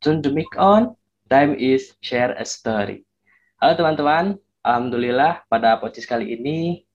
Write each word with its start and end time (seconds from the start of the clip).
turn 0.00 0.24
the 0.24 0.32
mic 0.32 0.48
on. 0.56 0.96
Time 1.28 1.54
is 1.60 1.92
share 2.00 2.32
a 2.34 2.44
story. 2.48 3.04
Halo 3.60 3.76
teman-teman, 3.76 4.40
Alhamdulillah 4.64 5.44
pada 5.46 5.76
podcast 5.76 6.08
kali 6.08 6.40
ini 6.40 6.88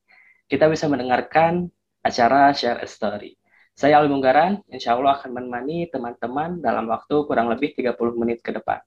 kita 0.50 0.66
bisa 0.66 0.90
mendengarkan 0.90 1.70
acara 2.02 2.50
share 2.52 2.82
a 2.82 2.90
story. 2.90 3.38
Saya 3.78 4.02
Ali 4.02 4.10
Munggaran, 4.10 4.58
insya 4.74 4.98
Allah 4.98 5.22
akan 5.22 5.38
menemani 5.38 5.86
teman-teman 5.94 6.58
dalam 6.60 6.90
waktu 6.90 7.30
kurang 7.30 7.54
lebih 7.54 7.78
30 7.78 7.94
menit 8.18 8.42
ke 8.42 8.50
depan. 8.50 8.82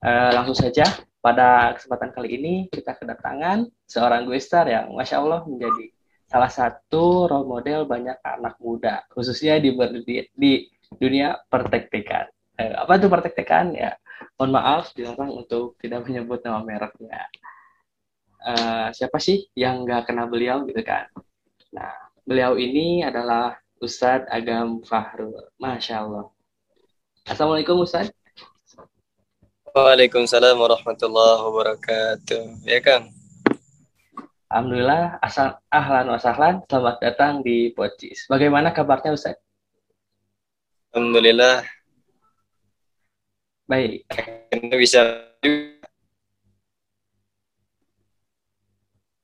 Uh, 0.00 0.30
langsung 0.32 0.54
saja, 0.54 0.86
pada 1.18 1.74
kesempatan 1.76 2.14
kali 2.14 2.38
ini 2.38 2.54
kita 2.70 2.94
kedatangan 2.94 3.66
seorang 3.90 4.24
gue 4.24 4.38
star 4.38 4.70
yang 4.70 4.94
Masya 4.94 5.18
Allah 5.18 5.42
menjadi 5.44 5.92
salah 6.30 6.48
satu 6.48 7.26
role 7.26 7.48
model 7.50 7.90
banyak 7.90 8.22
anak 8.22 8.54
muda, 8.62 9.02
khususnya 9.10 9.58
di, 9.58 9.74
di, 10.06 10.14
di 10.30 10.52
dunia 10.98 11.38
perteknikan. 11.46 12.26
Eh, 12.58 12.74
apa 12.74 12.98
itu 12.98 13.06
perteknikan? 13.06 13.72
Ya, 13.72 13.94
mohon 14.36 14.52
maaf 14.52 14.90
dilarang 14.92 15.32
untuk 15.32 15.78
tidak 15.78 16.04
menyebut 16.08 16.42
nama 16.42 16.60
mereknya. 16.64 17.24
Uh, 18.40 18.88
siapa 18.96 19.20
sih 19.20 19.52
yang 19.52 19.84
nggak 19.84 20.08
kenal 20.08 20.24
beliau 20.24 20.64
gitu 20.64 20.80
kan? 20.80 21.04
Nah, 21.76 21.92
beliau 22.24 22.56
ini 22.56 23.04
adalah 23.04 23.60
Ustadz 23.80 24.32
Agam 24.32 24.80
Fahrul. 24.80 25.52
Masya 25.60 26.04
Allah. 26.08 26.32
Assalamualaikum 27.28 27.84
Ustadz. 27.84 28.16
Waalaikumsalam 29.70 30.56
warahmatullahi 30.56 31.40
wabarakatuh. 31.46 32.66
Ya 32.66 32.80
Kang. 32.82 33.12
Alhamdulillah, 34.50 35.22
asal 35.22 35.62
ahlan 35.70 36.10
wasahlan, 36.10 36.54
selamat 36.66 36.96
datang 36.98 37.38
di 37.46 37.70
Pocis. 37.70 38.26
Bagaimana 38.26 38.74
kabarnya 38.74 39.14
Ustaz? 39.14 39.38
Alhamdulillah. 40.90 41.62
Baik. 43.70 44.02
Ini 44.50 44.74
bisa 44.74 45.22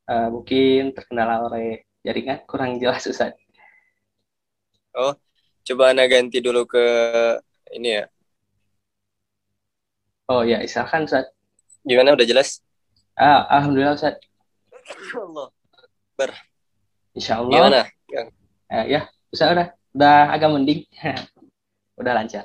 uh, 0.06 0.28
mungkin 0.30 0.94
terkendala 0.94 1.42
oleh 1.42 1.82
jaringan 2.06 2.46
kurang 2.46 2.78
jelas 2.78 3.02
Ustaz. 3.10 3.34
Oh, 4.94 5.18
coba 5.66 5.90
Anda 5.90 6.06
ganti 6.06 6.38
dulu 6.38 6.62
ke 6.70 6.86
ini 7.74 7.98
ya. 7.98 8.04
Oh 10.30 10.46
ya, 10.46 10.62
misalkan 10.62 11.10
Ustaz. 11.10 11.26
Gimana 11.82 12.14
udah 12.14 12.26
jelas? 12.30 12.62
Ah, 13.18 13.42
alhamdulillah 13.58 13.98
Ustaz. 13.98 14.22
Allah. 15.18 15.50
Ber. 16.14 16.30
Insya 17.10 17.42
Allah. 17.42 17.50
Gimana? 17.50 17.80
Eh, 18.70 18.84
ya, 18.86 19.10
Ustaz 19.34 19.50
udah, 19.50 19.74
udah 19.98 20.30
agak 20.30 20.48
mending. 20.54 20.86
udah 21.96 22.12
lancar. 22.12 22.44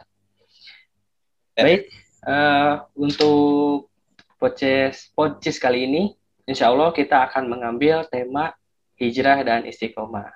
Ya. 1.59 1.63
Baik, 1.67 1.91
uh, 2.23 2.87
untuk 2.95 3.91
podcast 4.39 5.11
podcast 5.11 5.59
kali 5.59 5.85
ini, 5.85 6.03
insya 6.47 6.71
Allah 6.71 6.95
kita 6.95 7.27
akan 7.29 7.51
mengambil 7.51 8.07
tema 8.07 8.55
hijrah 8.95 9.43
dan 9.43 9.67
istiqomah. 9.67 10.31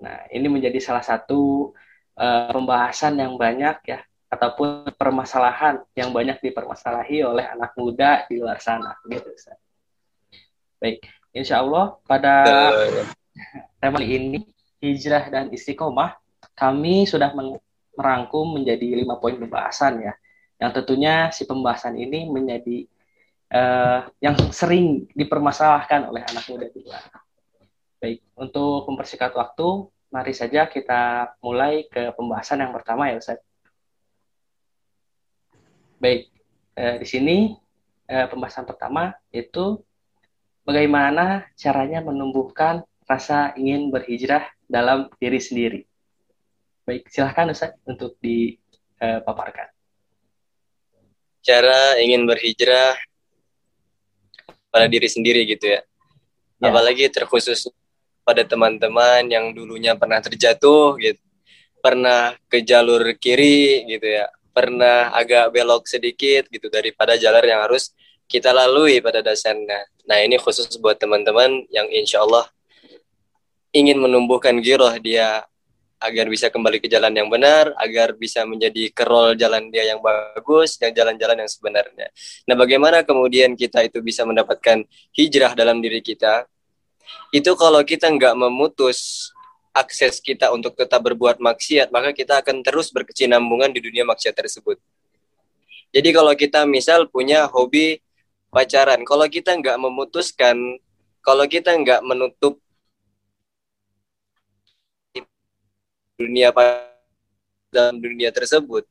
Nah, 0.00 0.24
ini 0.32 0.46
menjadi 0.46 0.78
salah 0.80 1.04
satu 1.04 1.74
uh, 2.16 2.54
pembahasan 2.54 3.18
yang 3.18 3.34
banyak 3.34 3.76
ya, 3.84 4.00
ataupun 4.30 4.94
permasalahan 4.94 5.82
yang 5.98 6.14
banyak 6.14 6.38
dipermasalahi 6.40 7.26
oleh 7.26 7.44
anak 7.50 7.74
muda 7.74 8.24
di 8.30 8.38
luar 8.38 8.62
sana, 8.62 8.94
gitu. 9.10 9.28
Baik, 10.80 11.04
insya 11.34 11.60
Allah 11.60 11.98
pada 12.06 12.46
tema 13.82 14.00
ini 14.00 14.46
hijrah 14.80 15.28
dan 15.28 15.52
istiqomah 15.52 16.16
kami 16.56 17.04
sudah 17.04 17.34
merangkum 18.00 18.56
menjadi 18.56 18.96
lima 18.96 19.20
poin 19.20 19.36
pembahasan 19.36 20.00
ya. 20.00 20.12
Yang 20.56 20.80
tentunya 20.80 21.28
si 21.28 21.44
pembahasan 21.44 22.00
ini 22.00 22.24
menjadi 22.32 22.88
uh, 23.52 24.08
yang 24.24 24.36
sering 24.52 25.04
dipermasalahkan 25.12 26.08
oleh 26.08 26.24
anak 26.24 26.44
muda 26.48 26.66
juga. 26.72 26.96
Baik, 28.00 28.24
untuk 28.32 28.88
mempersingkat 28.88 29.36
waktu, 29.36 29.92
mari 30.08 30.32
saja 30.32 30.64
kita 30.64 31.36
mulai 31.44 31.84
ke 31.84 32.16
pembahasan 32.16 32.64
yang 32.64 32.72
pertama 32.72 33.12
ya 33.12 33.20
Ustaz. 33.20 33.44
Baik, 36.00 36.32
uh, 36.80 36.96
di 36.96 37.06
sini 37.08 37.36
uh, 38.08 38.26
pembahasan 38.32 38.64
pertama 38.64 39.12
yaitu 39.28 39.84
bagaimana 40.64 41.44
caranya 41.60 42.00
menumbuhkan 42.00 42.88
rasa 43.10 43.52
ingin 43.58 43.90
berhijrah 43.90 44.48
dalam 44.70 45.10
diri 45.18 45.42
sendiri. 45.42 45.89
Baik, 46.90 47.06
silahkan 47.06 47.46
Ustaz 47.54 47.78
untuk 47.86 48.18
dipaparkan. 48.18 49.70
Cara 51.38 51.94
ingin 52.02 52.26
berhijrah 52.26 52.98
pada 54.74 54.90
diri 54.90 55.06
sendiri 55.06 55.46
gitu 55.46 55.70
ya. 55.70 55.86
ya. 56.58 56.66
Apalagi 56.66 57.06
terkhusus 57.06 57.70
pada 58.26 58.42
teman-teman 58.42 59.22
yang 59.30 59.54
dulunya 59.54 59.94
pernah 59.94 60.18
terjatuh 60.18 60.98
gitu. 60.98 61.22
Pernah 61.78 62.34
ke 62.50 62.58
jalur 62.66 63.06
kiri 63.22 63.86
gitu 63.86 64.10
ya. 64.10 64.26
Pernah 64.50 65.14
agak 65.14 65.54
belok 65.54 65.86
sedikit 65.86 66.50
gitu 66.50 66.66
daripada 66.74 67.14
jalur 67.14 67.46
yang 67.46 67.70
harus 67.70 67.94
kita 68.26 68.50
lalui 68.50 68.98
pada 68.98 69.22
dasarnya. 69.22 69.86
Nah 70.10 70.26
ini 70.26 70.42
khusus 70.42 70.74
buat 70.82 70.98
teman-teman 70.98 71.70
yang 71.70 71.86
insya 71.86 72.26
Allah 72.26 72.50
ingin 73.70 74.02
menumbuhkan 74.02 74.58
giroh 74.58 74.90
dia 74.98 75.46
agar 76.00 76.26
bisa 76.32 76.48
kembali 76.48 76.80
ke 76.80 76.88
jalan 76.88 77.12
yang 77.12 77.28
benar, 77.28 77.76
agar 77.76 78.16
bisa 78.16 78.48
menjadi 78.48 78.88
kerol 78.96 79.36
jalan 79.36 79.68
dia 79.68 79.92
yang 79.92 80.00
bagus, 80.00 80.80
yang 80.80 80.96
jalan-jalan 80.96 81.44
yang 81.44 81.50
sebenarnya. 81.52 82.08
Nah, 82.48 82.56
bagaimana 82.56 83.04
kemudian 83.04 83.52
kita 83.52 83.84
itu 83.84 84.00
bisa 84.00 84.24
mendapatkan 84.24 84.80
hijrah 85.12 85.52
dalam 85.52 85.84
diri 85.84 86.00
kita? 86.00 86.48
Itu 87.28 87.52
kalau 87.52 87.84
kita 87.84 88.08
nggak 88.08 88.32
memutus 88.32 89.28
akses 89.76 90.18
kita 90.24 90.48
untuk 90.50 90.72
tetap 90.74 91.04
berbuat 91.04 91.38
maksiat, 91.38 91.92
maka 91.92 92.16
kita 92.16 92.40
akan 92.40 92.64
terus 92.64 92.88
berkesinambungan 92.90 93.70
di 93.70 93.84
dunia 93.84 94.02
maksiat 94.08 94.34
tersebut. 94.34 94.80
Jadi 95.92 96.08
kalau 96.16 96.32
kita 96.32 96.64
misal 96.64 97.12
punya 97.12 97.44
hobi 97.50 98.00
pacaran, 98.48 99.04
kalau 99.04 99.26
kita 99.28 99.52
nggak 99.58 99.76
memutuskan, 99.76 100.80
kalau 101.20 101.44
kita 101.44 101.76
nggak 101.76 102.00
menutup 102.02 102.58
dunia 106.20 106.52
dalam 107.72 107.96
dunia 107.96 108.28
tersebut. 108.28 108.84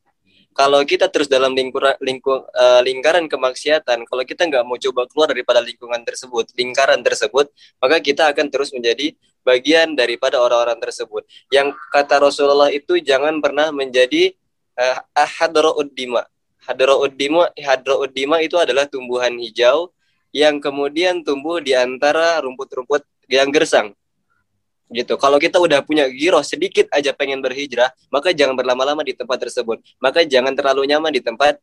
Kalau 0.57 0.81
kita 0.81 1.05
terus 1.07 1.29
dalam 1.29 1.53
lingkuran 1.53 1.93
lingkung 2.01 2.41
uh, 2.41 2.81
lingkaran 2.81 3.29
kemaksiatan 3.29 4.01
kalau 4.09 4.23
kita 4.25 4.49
nggak 4.49 4.65
mau 4.65 4.75
coba 4.81 5.05
keluar 5.05 5.29
daripada 5.29 5.61
lingkungan 5.61 6.01
tersebut 6.01 6.51
lingkaran 6.57 6.99
tersebut 7.05 7.53
maka 7.77 8.01
kita 8.01 8.27
akan 8.33 8.49
terus 8.49 8.73
menjadi 8.73 9.13
bagian 9.45 9.93
daripada 9.93 10.41
orang-orang 10.41 10.81
tersebut. 10.81 11.23
Yang 11.53 11.77
kata 11.93 12.19
Rasulullah 12.19 12.73
itu 12.73 12.97
jangan 12.99 13.39
pernah 13.39 13.69
menjadi 13.69 14.33
uh, 14.75 14.99
eh, 14.99 15.29
hadrouddima 15.37 16.25
hadrouddima 16.65 17.53
hadrouddima 17.55 18.35
itu 18.43 18.57
adalah 18.59 18.89
tumbuhan 18.89 19.37
hijau 19.37 19.93
yang 20.35 20.57
kemudian 20.59 21.21
tumbuh 21.23 21.61
di 21.61 21.77
antara 21.77 22.41
rumput-rumput 22.41 23.05
yang 23.29 23.53
gersang 23.53 23.95
gitu. 24.89 25.15
Kalau 25.21 25.37
kita 25.37 25.61
udah 25.61 25.85
punya 25.85 26.09
giroh 26.09 26.41
sedikit 26.41 26.89
aja 26.89 27.13
pengen 27.13 27.39
berhijrah, 27.39 27.93
maka 28.09 28.33
jangan 28.33 28.57
berlama-lama 28.57 29.05
di 29.05 29.13
tempat 29.13 29.37
tersebut. 29.37 29.79
Maka 30.01 30.25
jangan 30.25 30.53
terlalu 30.57 30.89
nyaman 30.89 31.13
di 31.13 31.21
tempat 31.21 31.61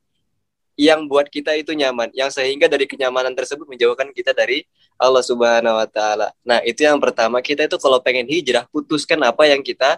yang 0.76 1.08
buat 1.08 1.26
kita 1.32 1.56
itu 1.56 1.72
nyaman, 1.72 2.12
yang 2.12 2.28
sehingga 2.28 2.68
dari 2.68 2.84
kenyamanan 2.84 3.32
tersebut 3.32 3.64
menjauhkan 3.64 4.12
kita 4.12 4.36
dari 4.36 4.60
Allah 5.00 5.24
Subhanahu 5.24 5.72
wa 5.72 5.88
taala. 5.88 6.28
Nah, 6.44 6.60
itu 6.68 6.84
yang 6.84 7.00
pertama, 7.00 7.40
kita 7.40 7.64
itu 7.64 7.80
kalau 7.80 7.96
pengen 8.04 8.28
hijrah, 8.28 8.68
putuskan 8.68 9.16
apa 9.24 9.48
yang 9.48 9.64
kita 9.64 9.96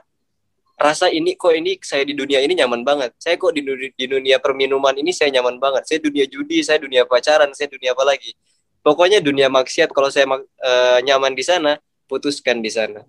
rasa 0.78 1.10
ini 1.10 1.34
kok 1.34 1.50
ini 1.50 1.74
saya 1.82 2.06
di 2.06 2.14
dunia 2.14 2.38
ini 2.38 2.54
nyaman 2.54 2.86
banget. 2.86 3.10
Saya 3.18 3.34
kok 3.34 3.50
di 3.50 3.66
dunia, 3.66 3.90
di 3.90 4.06
dunia 4.06 4.36
perminuman 4.38 4.94
ini 4.94 5.10
saya 5.10 5.34
nyaman 5.34 5.58
banget. 5.58 5.82
Saya 5.90 5.98
dunia 5.98 6.24
judi, 6.30 6.62
saya 6.62 6.78
dunia 6.78 7.02
pacaran, 7.02 7.50
saya 7.58 7.66
dunia 7.74 7.98
apa 7.98 8.06
lagi. 8.06 8.38
Pokoknya 8.78 9.18
dunia 9.18 9.50
maksiat 9.50 9.90
kalau 9.90 10.06
saya 10.14 10.30
uh, 10.30 11.02
nyaman 11.02 11.34
di 11.34 11.42
sana, 11.42 11.82
putuskan 12.06 12.62
di 12.62 12.70
sana 12.70 13.02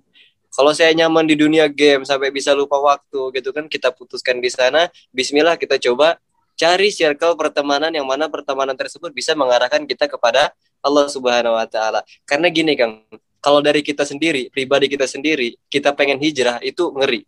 kalau 0.49 0.73
saya 0.73 0.91
nyaman 0.97 1.29
di 1.29 1.37
dunia 1.37 1.69
game 1.69 2.01
sampai 2.03 2.33
bisa 2.33 2.57
lupa 2.57 2.81
waktu 2.81 3.19
gitu 3.37 3.53
kan 3.53 3.69
kita 3.69 3.93
putuskan 3.93 4.41
di 4.41 4.49
sana. 4.49 4.89
Bismillah 5.13 5.55
kita 5.61 5.77
coba 5.77 6.17
cari 6.57 6.89
circle 6.89 7.37
pertemanan 7.37 7.93
yang 7.93 8.03
mana 8.03 8.27
pertemanan 8.27 8.73
tersebut 8.73 9.13
bisa 9.13 9.37
mengarahkan 9.37 9.85
kita 9.85 10.09
kepada 10.09 10.51
Allah 10.81 11.05
Subhanahu 11.07 11.53
Wa 11.55 11.67
Taala. 11.69 12.01
Karena 12.25 12.49
gini 12.49 12.73
kang 12.73 13.05
kalau 13.39 13.61
dari 13.61 13.85
kita 13.85 14.03
sendiri 14.03 14.49
pribadi 14.49 14.89
kita 14.89 15.05
sendiri 15.05 15.55
kita 15.69 15.93
pengen 15.93 16.17
hijrah 16.17 16.57
itu 16.65 16.89
ngeri. 16.97 17.23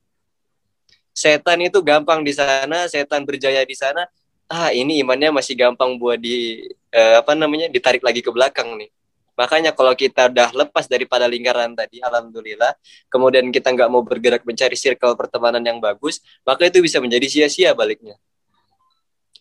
Setan 1.14 1.62
itu 1.62 1.78
gampang 1.86 2.26
di 2.26 2.34
sana 2.34 2.90
setan 2.90 3.22
berjaya 3.22 3.62
di 3.62 3.78
sana. 3.78 4.10
Ah 4.52 4.74
ini 4.76 5.00
imannya 5.00 5.32
masih 5.32 5.56
gampang 5.56 5.96
buat 5.96 6.20
di 6.20 6.68
eh, 6.92 7.16
apa 7.22 7.38
namanya 7.38 7.72
ditarik 7.72 8.04
lagi 8.04 8.20
ke 8.20 8.34
belakang 8.34 8.76
nih 8.76 8.92
Makanya 9.36 9.72
kalau 9.72 9.95
kita 9.95 10.28
udah 10.28 10.51
lepas 10.54 10.86
daripada 10.86 11.25
lingkaran 11.25 11.72
tadi, 11.74 12.04
alhamdulillah, 12.04 12.75
kemudian 13.07 13.48
kita 13.50 13.72
nggak 13.72 13.89
mau 13.89 14.04
bergerak 14.04 14.44
mencari 14.44 14.75
circle 14.75 15.16
pertemanan 15.16 15.63
yang 15.63 15.80
bagus, 15.80 16.19
maka 16.44 16.68
itu 16.68 16.83
bisa 16.83 17.00
menjadi 17.00 17.28
sia-sia 17.28 17.72
baliknya. 17.72 18.19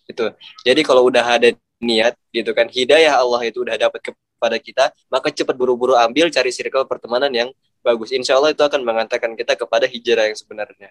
Itu. 0.06 0.30
Jadi 0.66 0.80
kalau 0.86 1.06
udah 1.06 1.22
ada 1.22 1.50
niat 1.82 2.14
gitu 2.30 2.50
kan, 2.54 2.70
hidayah 2.70 3.18
Allah 3.18 3.40
itu 3.46 3.62
udah 3.66 3.76
dapat 3.76 4.00
kepada 4.14 4.56
kita, 4.56 4.84
maka 5.10 5.28
cepat 5.34 5.54
buru-buru 5.58 5.98
ambil 5.98 6.30
cari 6.30 6.50
circle 6.54 6.86
pertemanan 6.86 7.30
yang 7.34 7.48
bagus. 7.84 8.14
Insya 8.14 8.38
Allah 8.38 8.54
itu 8.54 8.62
akan 8.62 8.80
mengantarkan 8.84 9.34
kita 9.36 9.58
kepada 9.58 9.84
hijrah 9.88 10.30
yang 10.30 10.38
sebenarnya. 10.38 10.90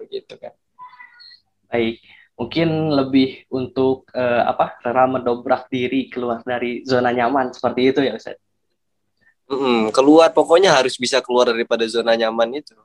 Begitu 0.00 0.34
kan. 0.38 0.54
Baik, 1.66 1.98
mungkin 2.36 2.92
lebih 2.92 3.48
untuk 3.48 4.12
uh, 4.12 4.44
apa? 4.44 4.76
Rela 4.84 5.08
mendobrak 5.08 5.72
diri 5.72 6.12
keluar 6.12 6.44
dari 6.44 6.84
zona 6.84 7.10
nyaman 7.10 7.50
seperti 7.56 7.80
itu 7.90 8.00
ya 8.04 8.14
Ustaz. 8.14 8.36
Mm 9.48 9.58
-mm, 9.58 9.80
keluar 9.94 10.30
pokoknya 10.36 10.74
harus 10.76 11.00
bisa 11.00 11.24
keluar 11.24 11.48
daripada 11.48 11.88
zona 11.88 12.12
nyaman 12.12 12.60
itu. 12.60 12.76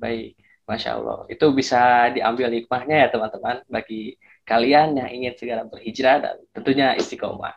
Baik, 0.00 0.38
masya 0.64 0.96
Allah. 0.98 1.28
Itu 1.28 1.52
bisa 1.52 2.10
diambil 2.10 2.50
hikmahnya 2.50 3.06
ya 3.06 3.08
teman-teman 3.12 3.60
bagi 3.68 4.16
kalian 4.48 4.98
yang 4.98 5.10
ingin 5.12 5.32
segera 5.36 5.62
berhijrah 5.68 6.16
dan 6.22 6.36
tentunya 6.56 6.94
istiqomah. 6.96 7.54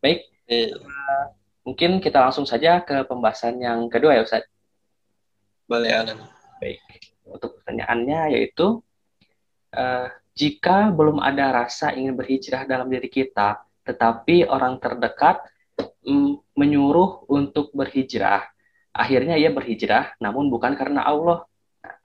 Baik, 0.00 0.26
eh. 0.48 0.72
uh, 0.74 1.24
mungkin 1.64 2.00
kita 2.00 2.18
langsung 2.24 2.48
saja 2.48 2.80
ke 2.82 3.04
pembahasan 3.04 3.60
yang 3.60 3.86
kedua 3.92 4.16
ya 4.16 4.24
Ustaz. 4.24 4.44
Boleh, 5.68 5.92
Alan. 5.92 6.18
Baik, 6.58 6.80
untuk 7.28 7.60
pertanyaannya 7.60 8.36
yaitu 8.36 8.82
uh, 9.74 10.08
jika 10.34 10.90
belum 10.94 11.20
ada 11.20 11.64
rasa 11.64 11.92
ingin 11.92 12.16
berhijrah 12.16 12.64
dalam 12.64 12.88
diri 12.88 13.10
kita, 13.10 13.60
tetapi 13.84 14.46
orang 14.46 14.78
terdekat 14.78 15.42
um, 16.06 16.38
menyuruh 16.54 17.26
untuk 17.28 17.74
berhijrah, 17.74 18.46
akhirnya 18.94 19.36
ia 19.36 19.50
berhijrah, 19.50 20.14
namun 20.22 20.48
bukan 20.48 20.74
karena 20.78 21.06
Allah. 21.06 21.44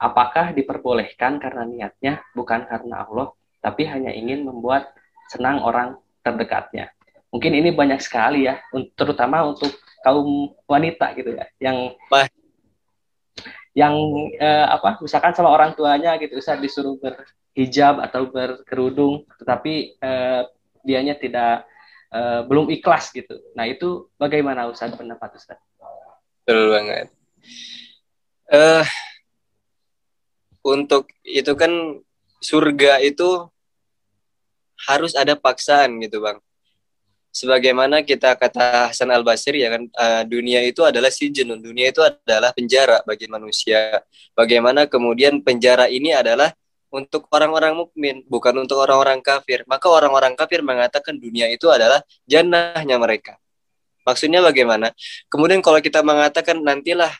Apakah 0.00 0.56
diperbolehkan 0.56 1.36
karena 1.36 1.68
niatnya 1.68 2.24
bukan 2.32 2.64
karena 2.64 3.04
Allah, 3.04 3.28
tapi 3.60 3.84
hanya 3.84 4.08
ingin 4.08 4.48
membuat 4.48 4.88
senang 5.28 5.60
orang 5.60 6.00
terdekatnya? 6.24 6.96
mungkin 7.36 7.52
ini 7.52 7.68
banyak 7.74 8.00
sekali 8.00 8.48
ya 8.48 8.56
terutama 8.96 9.44
untuk 9.44 9.76
kaum 10.00 10.56
wanita 10.64 11.12
gitu 11.18 11.34
ya 11.34 11.44
yang 11.60 11.92
Bah. 12.08 12.24
Yang 13.76 13.92
eh, 14.40 14.66
apa 14.66 14.96
misalkan 15.04 15.36
sama 15.36 15.52
orang 15.52 15.76
tuanya 15.76 16.16
gitu 16.16 16.40
Ustaz 16.40 16.56
disuruh 16.56 16.96
berhijab 16.96 18.00
atau 18.00 18.32
berkerudung 18.32 19.28
tetapi 19.36 20.00
eh, 20.00 20.42
dianya 20.80 21.20
tidak 21.20 21.68
eh, 22.08 22.40
belum 22.48 22.72
ikhlas 22.72 23.12
gitu. 23.12 23.36
Nah 23.52 23.68
itu 23.68 24.08
bagaimana 24.16 24.64
Ustaz 24.72 24.96
pendapat 24.96 25.36
Ustaz 25.36 25.60
betul 26.46 26.72
banget. 26.72 27.10
Uh, 28.46 28.86
untuk 30.62 31.10
itu 31.26 31.50
kan 31.58 31.98
surga 32.38 33.02
itu 33.02 33.50
harus 34.86 35.18
ada 35.18 35.34
paksaan 35.34 35.98
gitu 35.98 36.22
bang 36.22 36.38
sebagaimana 37.36 38.00
kita 38.00 38.32
kata 38.32 38.88
Hasan 38.88 39.12
Al 39.12 39.20
Basri 39.20 39.60
ya 39.60 39.68
kan 39.68 39.84
uh, 39.92 40.22
dunia 40.24 40.64
itu 40.64 40.80
adalah 40.80 41.12
si 41.12 41.28
jenun 41.28 41.60
dunia 41.60 41.92
itu 41.92 42.00
adalah 42.00 42.56
penjara 42.56 43.04
bagi 43.04 43.28
manusia. 43.28 44.00
Bagaimana 44.32 44.88
kemudian 44.88 45.44
penjara 45.44 45.92
ini 45.92 46.16
adalah 46.16 46.56
untuk 46.88 47.28
orang-orang 47.28 47.76
mukmin 47.76 48.24
bukan 48.24 48.56
untuk 48.64 48.80
orang-orang 48.80 49.20
kafir. 49.20 49.68
Maka 49.68 49.84
orang-orang 49.92 50.32
kafir 50.32 50.64
mengatakan 50.64 51.20
dunia 51.20 51.52
itu 51.52 51.68
adalah 51.68 52.00
jannahnya 52.24 52.96
mereka. 52.96 53.36
Maksudnya 54.08 54.40
bagaimana? 54.40 54.94
Kemudian 55.28 55.60
kalau 55.60 55.82
kita 55.82 56.00
mengatakan 56.00 56.62
nantilah 56.62 57.12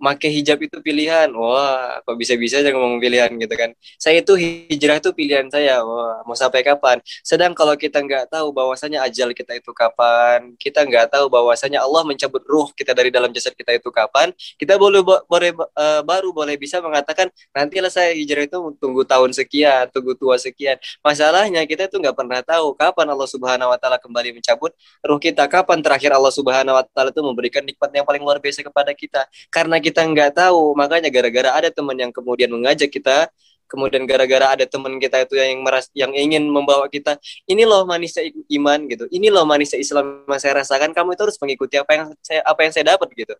make 0.00 0.26
hijab 0.32 0.58
itu 0.64 0.80
pilihan. 0.80 1.28
Wah, 1.36 2.00
kok 2.02 2.16
bisa-bisa 2.16 2.64
aja 2.64 2.72
ngomong 2.72 2.98
pilihan 2.98 3.28
gitu 3.36 3.54
kan. 3.54 3.70
Saya 4.00 4.24
itu 4.24 4.32
hijrah 4.34 4.98
itu 4.98 5.12
pilihan 5.12 5.46
saya. 5.52 5.84
Wah, 5.84 6.24
mau 6.24 6.32
sampai 6.32 6.64
kapan? 6.64 6.98
Sedang 7.20 7.52
kalau 7.52 7.76
kita 7.76 8.00
nggak 8.00 8.32
tahu 8.32 8.48
bahwasanya 8.50 9.04
ajal 9.04 9.36
kita 9.36 9.60
itu 9.60 9.70
kapan, 9.76 10.56
kita 10.56 10.88
nggak 10.88 11.12
tahu 11.12 11.28
bahwasanya 11.28 11.84
Allah 11.84 12.02
mencabut 12.08 12.40
ruh 12.48 12.72
kita 12.72 12.96
dari 12.96 13.12
dalam 13.12 13.28
jasad 13.36 13.52
kita 13.52 13.76
itu 13.76 13.92
kapan, 13.92 14.32
kita 14.56 14.80
boleh 14.80 15.04
boleh 15.04 15.50
uh, 15.76 16.00
baru 16.00 16.32
boleh 16.32 16.56
bisa 16.56 16.80
mengatakan 16.80 17.28
nantilah 17.52 17.92
saya 17.92 18.16
hijrah 18.16 18.48
itu 18.48 18.56
tunggu 18.80 19.04
tahun 19.04 19.36
sekian, 19.36 19.92
tunggu 19.92 20.16
tua 20.16 20.40
sekian. 20.40 20.80
Masalahnya 21.04 21.68
kita 21.68 21.92
itu 21.92 22.00
nggak 22.00 22.16
pernah 22.16 22.40
tahu 22.40 22.72
kapan 22.72 23.12
Allah 23.12 23.28
Subhanahu 23.28 23.68
wa 23.68 23.76
taala 23.76 24.00
kembali 24.00 24.40
mencabut 24.40 24.72
ruh 25.04 25.20
kita, 25.20 25.44
kapan 25.44 25.84
terakhir 25.84 26.16
Allah 26.16 26.32
Subhanahu 26.32 26.78
wa 26.78 26.84
taala 26.88 27.12
itu 27.12 27.20
memberikan 27.20 27.60
nikmat 27.60 27.92
yang 27.92 28.06
paling 28.08 28.22
luar 28.24 28.40
biasa 28.40 28.64
kepada 28.64 28.96
kita. 28.96 29.26
Karena 29.50 29.76
kita 29.82 29.89
kita 29.90 30.06
nggak 30.06 30.38
tahu. 30.38 30.78
Makanya 30.78 31.10
gara-gara 31.10 31.50
ada 31.50 31.68
teman 31.74 31.98
yang 31.98 32.14
kemudian 32.14 32.48
mengajak 32.50 32.88
kita 32.88 33.26
kemudian 33.70 34.02
gara-gara 34.02 34.58
ada 34.58 34.66
teman 34.66 34.98
kita 34.98 35.22
itu 35.22 35.38
yang 35.38 35.62
meras 35.62 35.86
yang 35.94 36.10
ingin 36.10 36.42
membawa 36.50 36.90
kita 36.90 37.14
ini 37.46 37.62
loh 37.62 37.86
manisnya 37.86 38.26
iman 38.58 38.90
gitu. 38.90 39.06
Ini 39.06 39.30
loh 39.30 39.46
manisnya 39.46 39.78
Islam 39.78 40.26
yang 40.26 40.42
saya 40.42 40.58
rasakan. 40.58 40.90
Kamu 40.90 41.14
itu 41.14 41.22
harus 41.22 41.38
mengikuti 41.38 41.78
apa 41.78 41.90
yang 41.94 42.04
saya 42.18 42.42
apa 42.42 42.60
yang 42.66 42.72
saya 42.74 42.84
dapat 42.98 43.08
gitu. 43.14 43.34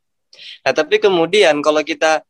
Nah 0.63 0.71
tapi 0.71 1.03
kemudian 1.03 1.59
kalau 1.59 1.83
kita 1.83 2.23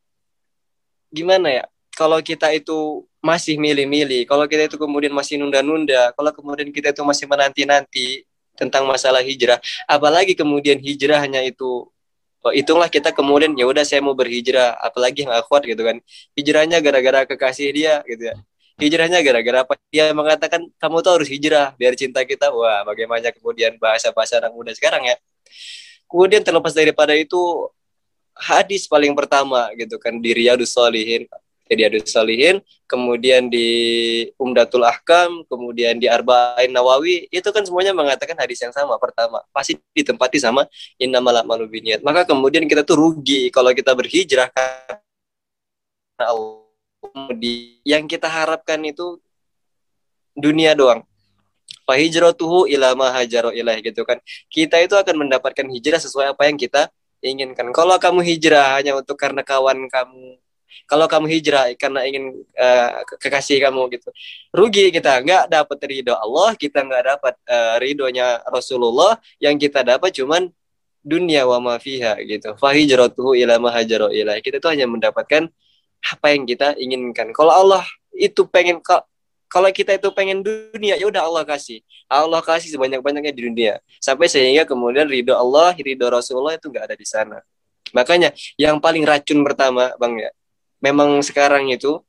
gimana 1.12 1.52
ya 1.52 1.64
kalau 1.92 2.16
kita 2.24 2.48
itu 2.56 3.04
masih 3.20 3.60
milih-milih 3.60 4.24
kalau 4.24 4.48
kita 4.48 4.72
itu 4.72 4.80
kemudian 4.80 5.12
masih 5.12 5.36
nunda-nunda 5.36 6.16
kalau 6.16 6.32
kemudian 6.32 6.72
kita 6.72 6.96
itu 6.96 7.04
masih 7.04 7.28
menanti-nanti 7.28 8.24
tentang 8.56 8.88
masalah 8.88 9.20
hijrah 9.20 9.60
apalagi 9.84 10.32
kemudian 10.32 10.80
hijrahnya 10.80 11.44
itu 11.44 11.84
oh, 12.44 12.52
itulah 12.52 12.88
kita 12.88 13.12
kemudian 13.12 13.52
ya 13.56 13.66
udah 13.68 13.84
saya 13.84 14.00
mau 14.04 14.16
berhijrah 14.16 14.76
apalagi 14.80 15.24
yang 15.26 15.32
akhwat 15.32 15.66
gitu 15.68 15.82
kan. 15.84 15.96
Hijrahnya 16.36 16.78
gara-gara 16.80 17.26
kekasih 17.28 17.68
dia 17.72 17.94
gitu 18.08 18.32
ya. 18.32 18.36
Hijrahnya 18.80 19.20
gara-gara 19.20 19.58
apa? 19.64 19.76
Dia 19.92 20.12
mengatakan 20.16 20.64
kamu 20.80 20.96
tuh 21.04 21.12
harus 21.20 21.28
hijrah 21.28 21.76
biar 21.76 21.92
cinta 21.98 22.24
kita. 22.24 22.48
Wah 22.52 22.82
bagaimana 22.88 23.28
kemudian 23.32 23.76
bahasa-bahasa 23.76 24.40
anak 24.40 24.52
muda 24.56 24.72
sekarang 24.72 25.04
ya. 25.04 25.16
Kemudian 26.08 26.42
terlepas 26.42 26.72
daripada 26.72 27.12
itu 27.14 27.38
hadis 28.34 28.88
paling 28.88 29.12
pertama 29.12 29.68
gitu 29.76 30.00
kan 30.00 30.16
di 30.16 30.32
Riyadus 30.32 30.72
Solihin 30.72 31.28
ada 31.78 31.98
Salihin, 32.02 32.58
kemudian 32.90 33.46
di 33.46 33.68
Umdatul 34.34 34.82
Ahkam, 34.82 35.46
kemudian 35.46 36.02
di 36.02 36.10
Arba'in 36.10 36.74
Nawawi, 36.74 37.30
itu 37.30 37.46
kan 37.54 37.62
semuanya 37.62 37.94
mengatakan 37.94 38.34
hadis 38.34 38.58
yang 38.58 38.74
sama. 38.74 38.98
Pertama, 38.98 39.38
pasti 39.54 39.78
ditempati 39.94 40.42
sama 40.42 40.66
innamal 40.98 41.46
biniat. 41.70 42.02
Maka 42.02 42.26
kemudian 42.26 42.66
kita 42.66 42.82
tuh 42.82 42.98
rugi 42.98 43.54
kalau 43.54 43.70
kita 43.70 43.94
berhijrah 43.94 44.50
Allah. 46.18 46.66
Yang 47.86 48.04
kita 48.18 48.26
harapkan 48.26 48.82
itu 48.82 49.22
dunia 50.34 50.74
doang. 50.74 51.06
Fahijratuhu 51.86 52.66
ila 52.70 52.98
ma 52.98 53.14
ilaih 53.22 53.80
gitu 53.82 54.02
kan. 54.02 54.18
Kita 54.50 54.78
itu 54.82 54.98
akan 54.98 55.26
mendapatkan 55.26 55.66
hijrah 55.70 56.02
sesuai 56.02 56.34
apa 56.34 56.50
yang 56.50 56.58
kita 56.58 56.90
inginkan. 57.22 57.70
Kalau 57.72 57.96
kamu 57.96 58.20
hijrah 58.26 58.78
hanya 58.78 58.98
untuk 58.98 59.16
karena 59.16 59.40
kawan 59.46 59.86
kamu 59.86 60.38
kalau 60.86 61.06
kamu 61.06 61.26
hijrah 61.28 61.70
karena 61.78 62.06
ingin 62.06 62.44
uh, 62.58 63.02
kekasih 63.20 63.62
kamu 63.62 63.90
gitu 63.94 64.08
rugi 64.54 64.90
kita. 64.90 65.22
Nggak 65.22 65.44
dapat 65.50 65.78
ridho 65.86 66.14
Allah 66.14 66.54
kita 66.58 66.82
nggak 66.82 67.02
dapat 67.16 67.34
uh, 67.46 67.76
ridhonya 67.78 68.42
Rasulullah. 68.48 69.18
Yang 69.38 69.70
kita 69.70 69.86
dapat 69.86 70.10
cuman 70.14 70.50
dunia 71.00 71.48
wa 71.48 71.58
ma 71.60 71.74
fiha 71.80 72.20
gitu. 72.24 72.54
Fahijratuhu 72.60 73.36
ila 73.38 73.56
ma 73.56 73.72
ila 73.80 74.32
kita 74.40 74.60
tuh 74.60 74.70
hanya 74.72 74.84
mendapatkan 74.84 75.48
apa 76.00 76.26
yang 76.32 76.44
kita 76.48 76.76
inginkan. 76.76 77.32
Kalau 77.36 77.52
Allah 77.52 77.84
itu 78.16 78.44
pengen 78.48 78.80
kalau 79.50 79.66
kita 79.74 79.98
itu 79.98 80.08
pengen 80.14 80.46
dunia 80.46 80.94
ya 80.94 81.06
udah 81.10 81.26
Allah 81.26 81.42
kasih. 81.42 81.82
Allah 82.06 82.38
kasih 82.38 82.70
sebanyak 82.70 83.02
banyaknya 83.02 83.34
di 83.34 83.42
dunia. 83.50 83.74
Sampai 83.98 84.30
sehingga 84.30 84.62
kemudian 84.62 85.10
ridho 85.10 85.34
Allah 85.34 85.74
ridho 85.74 86.06
Rasulullah 86.06 86.54
itu 86.54 86.70
nggak 86.70 86.84
ada 86.86 86.96
di 86.96 87.06
sana. 87.06 87.38
Makanya 87.90 88.30
yang 88.54 88.78
paling 88.78 89.02
racun 89.02 89.42
pertama 89.42 89.90
bang 89.98 90.28
ya 90.28 90.30
memang 90.80 91.20
sekarang 91.20 91.68
itu 91.70 92.00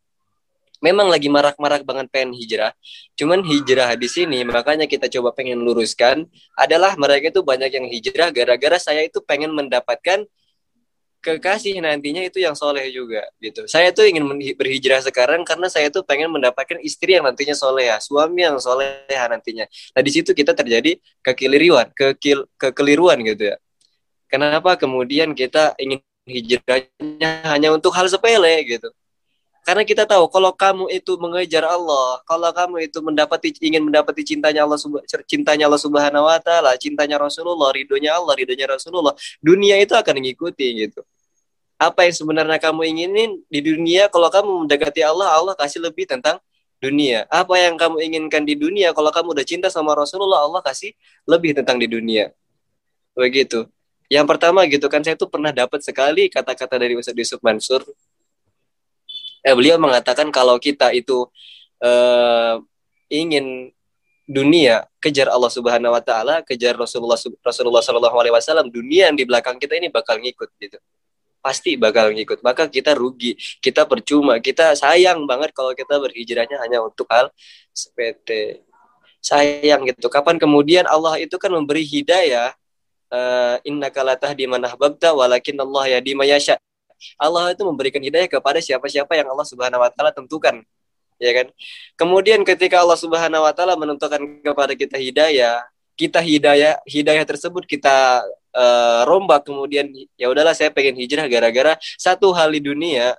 memang 0.81 1.07
lagi 1.07 1.29
marak-marak 1.29 1.85
banget 1.85 2.09
pengen 2.09 2.33
hijrah. 2.33 2.73
Cuman 3.13 3.45
hijrah 3.45 3.93
di 3.93 4.09
sini 4.09 4.41
makanya 4.41 4.89
kita 4.89 5.05
coba 5.07 5.31
pengen 5.31 5.61
luruskan 5.61 6.25
adalah 6.57 6.97
mereka 6.97 7.29
itu 7.29 7.45
banyak 7.45 7.69
yang 7.69 7.85
hijrah 7.87 8.33
gara-gara 8.33 8.81
saya 8.81 9.05
itu 9.05 9.21
pengen 9.21 9.53
mendapatkan 9.53 10.25
kekasih 11.21 11.77
nantinya 11.85 12.25
itu 12.25 12.41
yang 12.41 12.57
soleh 12.57 12.89
juga 12.89 13.21
gitu. 13.37 13.69
Saya 13.69 13.93
tuh 13.93 14.09
ingin 14.09 14.25
berhijrah 14.57 15.05
sekarang 15.05 15.45
karena 15.45 15.69
saya 15.69 15.93
tuh 15.93 16.01
pengen 16.01 16.33
mendapatkan 16.33 16.81
istri 16.81 17.13
yang 17.13 17.29
nantinya 17.29 17.53
soleh, 17.53 17.93
suami 18.01 18.41
yang 18.41 18.57
soleh 18.57 19.05
nantinya. 19.05 19.69
Nah 19.69 20.01
di 20.01 20.11
situ 20.11 20.33
kita 20.33 20.57
terjadi 20.57 20.97
kekeliruan, 21.21 21.93
kekil, 21.93 22.49
kekeliruan 22.57 23.21
gitu 23.21 23.53
ya. 23.53 23.55
Kenapa 24.25 24.73
kemudian 24.81 25.37
kita 25.37 25.77
ingin 25.77 26.01
hijrahnya 26.25 27.29
hanya 27.49 27.69
untuk 27.73 27.93
hal 27.93 28.05
sepele 28.09 28.61
gitu. 28.65 28.89
Karena 29.61 29.85
kita 29.85 30.09
tahu 30.09 30.25
kalau 30.33 30.49
kamu 30.57 30.89
itu 30.89 31.13
mengejar 31.21 31.61
Allah, 31.61 32.17
kalau 32.25 32.49
kamu 32.49 32.89
itu 32.89 32.97
mendapati 32.97 33.53
ingin 33.61 33.85
mendapati 33.85 34.25
cintanya 34.25 34.65
Allah 34.65 34.81
cintanya 35.29 35.69
Allah 35.69 35.77
Subhanahu 35.77 36.25
wa 36.25 36.41
taala, 36.41 36.73
cintanya 36.81 37.21
Rasulullah, 37.21 37.69
ridhonya 37.69 38.17
Allah, 38.17 38.33
ridhonya 38.33 38.65
Rasulullah, 38.65 39.13
dunia 39.37 39.77
itu 39.77 39.93
akan 39.93 40.17
mengikuti 40.17 40.65
gitu. 40.81 41.05
Apa 41.77 42.09
yang 42.09 42.15
sebenarnya 42.17 42.57
kamu 42.57 42.89
inginin 42.89 43.29
di 43.53 43.61
dunia 43.61 44.09
kalau 44.09 44.33
kamu 44.33 44.65
mendekati 44.65 45.05
Allah, 45.05 45.29
Allah 45.29 45.53
kasih 45.53 45.85
lebih 45.85 46.09
tentang 46.09 46.41
dunia. 46.81 47.29
Apa 47.29 47.53
yang 47.61 47.77
kamu 47.77 48.01
inginkan 48.01 48.41
di 48.41 48.57
dunia? 48.57 48.97
Kalau 48.97 49.13
kamu 49.13 49.37
udah 49.37 49.45
cinta 49.45 49.69
sama 49.69 49.93
Rasulullah, 49.93 50.41
Allah 50.41 50.65
kasih 50.65 50.89
lebih 51.29 51.53
tentang 51.53 51.77
di 51.77 51.85
dunia. 51.85 52.33
Begitu. 53.13 53.69
Yang 54.11 54.27
pertama 54.27 54.67
gitu 54.67 54.91
kan 54.91 54.99
saya 54.99 55.15
tuh 55.15 55.31
pernah 55.31 55.55
dapat 55.55 55.79
sekali 55.79 56.27
kata-kata 56.27 56.75
dari 56.75 56.99
Ustaz 56.99 57.15
Yusuf 57.15 57.39
Mansur. 57.39 57.79
Eh, 59.39 59.55
beliau 59.55 59.79
mengatakan 59.79 60.27
kalau 60.35 60.59
kita 60.59 60.91
itu 60.91 61.31
eh, 61.79 62.59
ingin 63.07 63.71
dunia, 64.27 64.83
kejar 64.99 65.31
Allah 65.31 65.47
Subhanahu 65.47 65.95
wa 65.95 66.03
taala, 66.03 66.43
kejar 66.43 66.75
Rasulullah 66.75 67.15
Rasulullah 67.39 67.79
sallallahu 67.79 68.17
alaihi 68.19 68.35
wasallam, 68.35 68.67
dunia 68.67 69.07
yang 69.07 69.15
di 69.15 69.23
belakang 69.23 69.55
kita 69.55 69.79
ini 69.79 69.87
bakal 69.87 70.19
ngikut 70.19 70.51
gitu. 70.59 70.75
Pasti 71.39 71.79
bakal 71.79 72.11
ngikut. 72.11 72.43
Maka 72.43 72.67
kita 72.67 72.91
rugi, 72.93 73.39
kita 73.63 73.87
percuma, 73.87 74.43
kita 74.43 74.75
sayang 74.75 75.23
banget 75.23 75.55
kalau 75.55 75.71
kita 75.71 75.97
berhijrahnya 75.97 76.59
hanya 76.61 76.83
untuk 76.83 77.07
hal 77.07 77.31
sepete. 77.71 78.67
Sayang 79.23 79.87
gitu. 79.87 80.11
Kapan 80.11 80.35
kemudian 80.35 80.83
Allah 80.85 81.15
itu 81.17 81.39
kan 81.39 81.49
memberi 81.49 81.81
hidayah 81.87 82.53
uh, 83.11 83.55
innaka 83.67 84.01
la 84.01 84.15
tahdi 84.15 84.47
man 84.47 84.63
ahbabta 84.63 85.11
walakin 85.13 85.59
Allah 85.59 85.99
yahdi 85.99 86.15
mayasya. 86.15 86.57
Allah 87.17 87.53
itu 87.53 87.61
memberikan 87.65 88.01
hidayah 88.01 88.29
kepada 88.29 88.61
siapa-siapa 88.63 89.13
yang 89.17 89.27
Allah 89.29 89.45
Subhanahu 89.45 89.81
wa 89.83 89.89
taala 89.91 90.15
tentukan. 90.15 90.63
Ya 91.21 91.31
kan? 91.37 91.47
Kemudian 91.99 92.41
ketika 92.41 92.81
Allah 92.81 92.97
Subhanahu 92.97 93.45
wa 93.45 93.53
taala 93.53 93.77
menentukan 93.77 94.21
kepada 94.41 94.73
kita 94.73 94.97
hidayah, 94.97 95.61
kita 95.99 96.17
hidayah 96.17 96.81
hidayah 96.87 97.25
tersebut 97.27 97.67
kita 97.69 98.25
uh, 98.55 99.01
rombak 99.05 99.45
kemudian 99.45 99.85
ya 100.17 100.31
udahlah 100.31 100.55
saya 100.57 100.73
pengen 100.73 100.97
hijrah 100.97 101.29
gara-gara 101.29 101.77
satu 101.99 102.33
hal 102.33 102.49
di 102.49 102.63
dunia 102.63 103.13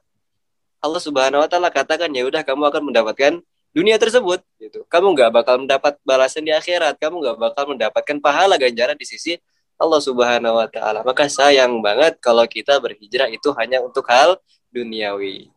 Allah 0.82 0.98
Subhanahu 0.98 1.46
wa 1.46 1.48
taala 1.50 1.70
katakan 1.70 2.10
ya 2.10 2.26
udah 2.26 2.42
kamu 2.42 2.66
akan 2.74 2.82
mendapatkan 2.90 3.32
dunia 3.72 3.96
tersebut 3.96 4.44
gitu. 4.60 4.84
Kamu 4.90 5.16
nggak 5.16 5.30
bakal 5.32 5.62
mendapat 5.62 5.96
balasan 6.04 6.44
di 6.44 6.52
akhirat, 6.52 7.00
kamu 7.00 7.24
nggak 7.24 7.36
bakal 7.40 7.64
mendapatkan 7.72 8.16
pahala 8.20 8.60
ganjaran 8.60 8.98
di 8.98 9.06
sisi 9.08 9.40
Allah 9.82 9.98
Subhanahu 9.98 10.54
wa 10.54 10.68
taala. 10.70 11.02
Maka 11.02 11.26
sayang 11.26 11.82
banget 11.82 12.22
kalau 12.22 12.46
kita 12.46 12.78
berhijrah 12.78 13.26
itu 13.34 13.50
hanya 13.58 13.82
untuk 13.82 14.06
hal 14.06 14.38
duniawi. 14.70 15.50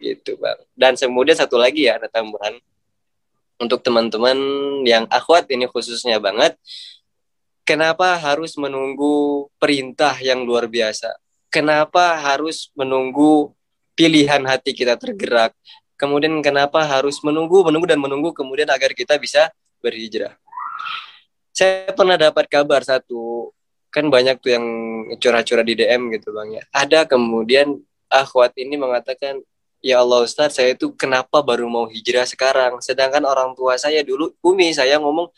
Gitu, 0.00 0.40
Bang. 0.40 0.56
Dan 0.72 0.96
kemudian 0.96 1.36
satu 1.36 1.60
lagi 1.60 1.84
ya 1.88 2.00
ada 2.00 2.08
tambahan 2.08 2.56
untuk 3.60 3.80
teman-teman 3.84 4.36
yang 4.84 5.04
akhwat 5.12 5.48
ini 5.52 5.68
khususnya 5.68 6.16
banget. 6.16 6.56
Kenapa 7.66 8.14
harus 8.16 8.54
menunggu 8.54 9.46
perintah 9.58 10.14
yang 10.22 10.46
luar 10.46 10.70
biasa? 10.70 11.10
Kenapa 11.50 12.14
harus 12.14 12.70
menunggu 12.78 13.50
pilihan 13.98 14.38
hati 14.46 14.70
kita 14.70 14.94
tergerak? 14.94 15.50
Kemudian 15.96 16.38
kenapa 16.44 16.84
harus 16.84 17.18
menunggu, 17.24 17.64
menunggu 17.66 17.88
dan 17.88 17.98
menunggu 17.98 18.30
kemudian 18.30 18.68
agar 18.68 18.92
kita 18.92 19.16
bisa 19.18 19.50
berhijrah? 19.80 20.36
Saya 21.56 21.88
pernah 21.96 22.20
dapat 22.20 22.44
kabar 22.52 22.84
satu 22.84 23.55
kan 23.90 24.06
banyak 24.12 24.36
tuh 24.42 24.50
yang 24.52 24.66
curah-curah 25.16 25.64
di 25.64 25.74
DM 25.78 26.12
gitu 26.12 26.34
bang 26.34 26.60
ya. 26.60 26.64
Ada 26.74 27.00
kemudian 27.08 27.80
akhwat 28.10 28.54
ini 28.60 28.76
mengatakan 28.76 29.40
ya 29.80 30.02
Allah 30.02 30.26
Ustaz 30.26 30.58
saya 30.58 30.74
itu 30.74 30.92
kenapa 30.94 31.40
baru 31.40 31.70
mau 31.70 31.86
hijrah 31.88 32.26
sekarang? 32.28 32.78
Sedangkan 32.82 33.24
orang 33.24 33.54
tua 33.54 33.78
saya 33.80 34.02
dulu 34.02 34.34
Umi 34.44 34.74
saya 34.74 34.98
ngomong 35.00 35.30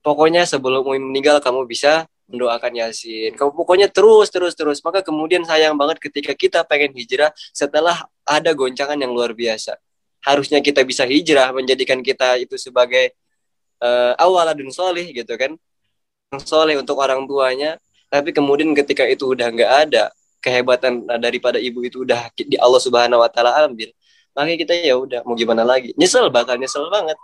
pokoknya 0.00 0.48
sebelum 0.48 0.84
Umi 0.84 1.00
meninggal 1.00 1.38
kamu 1.38 1.68
bisa 1.68 2.08
mendoakan 2.28 2.72
Yasin. 2.72 3.36
Kamu 3.36 3.52
pokoknya 3.52 3.92
terus 3.92 4.32
terus 4.32 4.56
terus. 4.56 4.80
Maka 4.80 5.04
kemudian 5.04 5.44
sayang 5.44 5.76
banget 5.76 6.00
ketika 6.00 6.32
kita 6.32 6.64
pengen 6.64 6.96
hijrah 6.96 7.30
setelah 7.52 8.08
ada 8.24 8.50
goncangan 8.56 8.96
yang 8.96 9.12
luar 9.12 9.36
biasa. 9.36 9.76
Harusnya 10.24 10.64
kita 10.64 10.80
bisa 10.88 11.04
hijrah 11.04 11.52
menjadikan 11.52 12.00
kita 12.00 12.40
itu 12.40 12.56
sebagai 12.56 13.12
uh, 13.84 14.16
awaladun 14.16 14.72
solih 14.72 15.04
gitu 15.12 15.36
kan 15.36 15.52
soleh 16.42 16.78
untuk 16.78 16.98
orang 16.98 17.26
tuanya 17.26 17.76
tapi 18.08 18.30
kemudian 18.30 18.70
ketika 18.72 19.04
itu 19.06 19.34
udah 19.34 19.48
nggak 19.50 19.72
ada 19.88 20.04
kehebatan 20.38 21.06
daripada 21.18 21.56
ibu 21.56 21.82
itu 21.82 22.04
udah 22.04 22.30
di 22.36 22.56
Allah 22.60 22.80
Subhanahu 22.80 23.22
Wa 23.22 23.30
Taala 23.32 23.66
ambil 23.66 23.90
makanya 24.34 24.58
kita 24.66 24.74
ya 24.74 24.94
udah 24.98 25.20
mau 25.22 25.38
gimana 25.38 25.62
lagi? 25.62 25.94
Nyesel 25.94 26.26
bakal 26.26 26.58
nyesel 26.58 26.90
banget. 26.90 27.14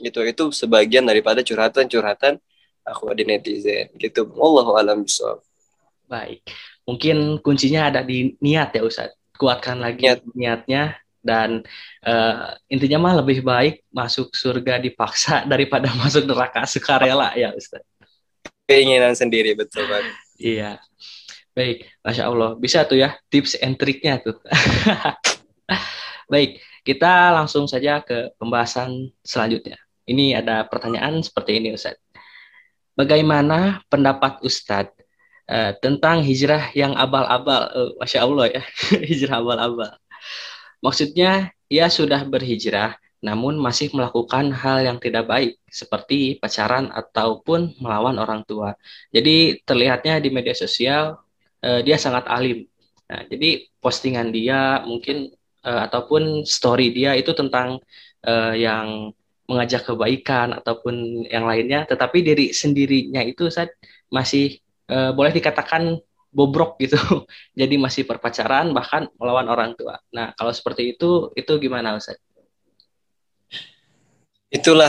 Gitu 0.00 0.16
itu 0.24 0.44
sebagian 0.48 1.04
daripada 1.04 1.44
curhatan-curhatan 1.44 2.40
aku 2.88 3.12
di 3.12 3.28
netizen. 3.28 3.92
Gitu 4.00 4.24
Allah 4.40 4.66
alam 4.80 5.04
bisa 5.04 5.36
baik 6.06 6.46
mungkin 6.86 7.42
kuncinya 7.42 7.90
ada 7.90 8.00
di 8.06 8.38
niat 8.38 8.78
ya 8.78 8.82
Ustaz 8.86 9.10
kuatkan 9.36 9.82
lagi 9.82 10.06
niat. 10.06 10.22
niatnya 10.32 10.82
dan 11.20 11.66
uh, 12.06 12.54
intinya 12.70 13.10
mah 13.10 13.14
lebih 13.20 13.42
baik 13.42 13.82
masuk 13.90 14.30
surga 14.32 14.78
dipaksa 14.78 15.42
daripada 15.52 15.90
masuk 15.98 16.24
neraka 16.24 16.62
sukarela 16.64 17.34
ya 17.34 17.50
Ustaz 17.52 17.82
keinginan 18.66 19.14
sendiri 19.14 19.54
betul 19.54 19.86
banget 19.86 20.14
iya. 20.36 20.78
Baik 21.56 21.88
masya 22.04 22.28
allah. 22.28 22.52
Bisa 22.60 22.84
tuh 22.84 23.00
ya 23.00 23.16
tips 23.32 23.56
and 23.64 23.80
triknya 23.80 24.20
tuh. 24.20 24.36
Baik 26.32 26.60
kita 26.84 27.32
langsung 27.32 27.64
saja 27.64 28.04
ke 28.04 28.36
pembahasan 28.36 29.08
selanjutnya. 29.24 29.80
Ini 30.04 30.44
ada 30.44 30.68
pertanyaan 30.68 31.24
seperti 31.24 31.56
ini 31.56 31.72
Ustadz. 31.72 31.98
Bagaimana 32.92 33.80
pendapat 33.88 34.44
Ustadz 34.44 35.00
uh, 35.48 35.72
tentang 35.80 36.20
hijrah 36.20 36.76
yang 36.76 36.92
abal-abal? 36.92 37.72
Uh, 37.72 37.90
masya 38.04 38.28
allah 38.28 38.52
ya 38.52 38.62
hijrah 39.08 39.40
abal-abal. 39.40 39.96
Maksudnya 40.84 41.56
ia 41.72 41.88
sudah 41.88 42.20
berhijrah 42.28 43.00
namun 43.26 43.58
masih 43.58 43.90
melakukan 43.90 44.54
hal 44.54 44.86
yang 44.86 44.98
tidak 45.02 45.26
baik 45.26 45.58
seperti 45.66 46.38
pacaran 46.38 46.94
ataupun 46.94 47.74
melawan 47.82 48.14
orang 48.22 48.46
tua. 48.46 48.78
Jadi 49.10 49.58
terlihatnya 49.66 50.22
di 50.22 50.30
media 50.30 50.54
sosial 50.54 51.18
uh, 51.66 51.80
dia 51.82 51.98
sangat 51.98 52.30
alim. 52.30 52.70
Nah, 53.10 53.26
jadi 53.26 53.66
postingan 53.82 54.30
dia 54.30 54.86
mungkin 54.86 55.34
uh, 55.66 55.90
ataupun 55.90 56.46
story 56.46 56.94
dia 56.94 57.18
itu 57.18 57.34
tentang 57.34 57.82
uh, 58.22 58.54
yang 58.54 59.10
mengajak 59.50 59.86
kebaikan 59.86 60.54
ataupun 60.58 61.26
yang 61.26 61.46
lainnya, 61.50 61.86
tetapi 61.86 62.22
diri 62.22 62.46
sendirinya 62.54 63.22
itu 63.26 63.50
saat 63.50 63.74
masih 64.10 64.58
uh, 64.90 65.10
boleh 65.14 65.34
dikatakan 65.34 65.98
bobrok 66.30 66.78
gitu. 66.82 66.98
Jadi 67.60 67.74
masih 67.74 68.06
perpacaran 68.06 68.70
bahkan 68.70 69.10
melawan 69.18 69.46
orang 69.50 69.74
tua. 69.74 69.98
Nah, 70.14 70.30
kalau 70.38 70.54
seperti 70.54 70.94
itu 70.94 71.34
itu 71.34 71.52
gimana 71.58 71.98
Ustaz? 71.98 72.18
Itulah 74.56 74.88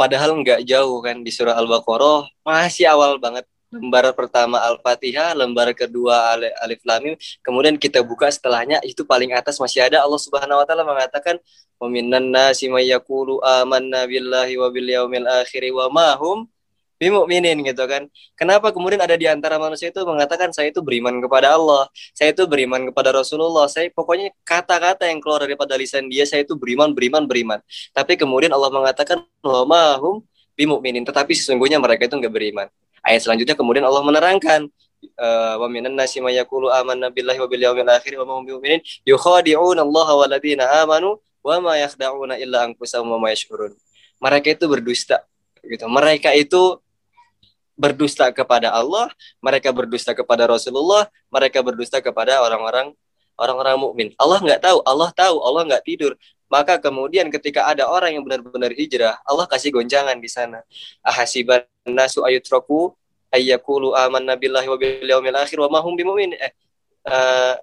padahal 0.00 0.32
nggak 0.40 0.64
jauh 0.64 0.96
kan 1.04 1.20
di 1.20 1.28
surah 1.28 1.52
Al-Baqarah 1.60 2.32
masih 2.48 2.88
awal 2.88 3.20
banget. 3.20 3.44
Lembar 3.72 4.08
pertama 4.16 4.60
Al-Fatihah, 4.68 5.36
lembar 5.36 5.72
kedua 5.76 6.36
Alif 6.64 6.80
Lam 6.84 7.16
kemudian 7.44 7.76
kita 7.76 8.00
buka 8.00 8.28
setelahnya 8.32 8.80
itu 8.84 9.04
paling 9.04 9.36
atas 9.36 9.60
masih 9.60 9.84
ada. 9.84 10.00
Allah 10.00 10.16
Subhanahu 10.16 10.60
wa 10.60 10.64
taala 10.64 10.84
mengatakan 10.88 11.36
wa 11.76 11.92
minan 11.92 12.32
nasi 12.32 12.72
may 12.72 12.88
yaqulu 12.88 13.40
amanna 13.44 14.08
wa 14.08 14.68
bil 14.72 14.88
yaumil 14.88 15.28
akhir 15.28 15.60
wa 15.76 15.92
ma 15.92 16.16
hum 16.16 16.48
bimukminin 17.02 17.58
gitu 17.66 17.82
kan. 17.90 18.06
Kenapa 18.38 18.70
kemudian 18.70 19.02
ada 19.02 19.18
di 19.18 19.26
antara 19.26 19.58
manusia 19.58 19.90
itu 19.90 19.98
mengatakan 20.06 20.54
saya 20.54 20.70
itu 20.70 20.78
beriman 20.78 21.18
kepada 21.18 21.58
Allah, 21.58 21.90
saya 22.14 22.30
itu 22.30 22.46
beriman 22.46 22.86
kepada 22.94 23.10
Rasulullah, 23.10 23.66
saya 23.66 23.90
pokoknya 23.90 24.30
kata-kata 24.46 25.10
yang 25.10 25.18
keluar 25.18 25.42
daripada 25.42 25.74
lisan 25.74 26.06
dia 26.06 26.22
saya 26.22 26.46
itu 26.46 26.54
beriman, 26.54 26.94
beriman, 26.94 27.26
beriman. 27.26 27.58
Tapi 27.90 28.14
kemudian 28.14 28.54
Allah 28.54 28.70
mengatakan 28.70 29.26
wa 29.42 29.66
mahum 29.66 30.22
bimukminin, 30.54 31.02
tetapi 31.02 31.34
sesungguhnya 31.34 31.82
mereka 31.82 32.06
itu 32.06 32.14
enggak 32.14 32.30
beriman. 32.30 32.66
Ayat 33.02 33.26
selanjutnya 33.26 33.58
kemudian 33.58 33.82
Allah 33.82 34.06
menerangkan 34.06 34.70
eh, 35.02 35.54
wa 35.58 35.66
minan 35.66 35.98
nasi 35.98 36.22
may 36.22 36.38
yaqulu 36.38 36.70
amanna 36.70 37.10
billahi 37.10 37.42
wa 37.42 37.50
akhir 37.98 38.14
wa 38.22 38.38
hum 38.38 38.46
yukhadi'una 39.02 39.82
Allah 39.82 40.08
waladina 40.14 40.64
amanu 40.86 41.18
wa 41.42 41.58
ma 41.58 41.74
yakhda'una 41.82 42.38
illa 42.38 42.70
anfusahum 42.70 43.10
wa. 43.10 43.26
Mereka 44.22 44.54
itu 44.54 44.70
berdusta 44.70 45.26
gitu. 45.66 45.86
Mereka 45.90 46.30
itu 46.38 46.78
berdusta 47.82 48.30
kepada 48.30 48.70
Allah, 48.70 49.10
mereka 49.42 49.74
berdusta 49.74 50.14
kepada 50.14 50.46
Rasulullah, 50.46 51.10
mereka 51.26 51.58
berdusta 51.66 51.98
kepada 51.98 52.38
orang-orang 52.38 52.94
orang-orang 53.34 53.74
mukmin. 53.74 54.08
Allah 54.14 54.38
nggak 54.38 54.60
tahu, 54.62 54.78
Allah 54.86 55.10
tahu, 55.10 55.36
Allah 55.42 55.62
nggak 55.66 55.82
tidur. 55.82 56.14
Maka 56.46 56.78
kemudian 56.78 57.26
ketika 57.32 57.66
ada 57.66 57.90
orang 57.90 58.14
yang 58.14 58.22
benar-benar 58.22 58.70
hijrah, 58.76 59.18
Allah 59.26 59.50
kasih 59.50 59.74
gonjangan 59.74 60.14
di 60.22 60.30
sana. 60.30 60.62
Ahasiban 61.02 61.66
nasu 61.82 62.22
ayutraku 62.22 62.94
ayyakulu 63.34 63.98
amanna 63.98 64.38
billahi 64.38 64.68
wa 64.70 64.78
bil 64.78 65.08
yaumil 65.08 65.34
akhir 65.34 65.58
wa 65.58 65.80
mahum 65.80 65.98
bimumin. 65.98 66.38
Eh, 66.38 66.52
uh, 67.08 67.56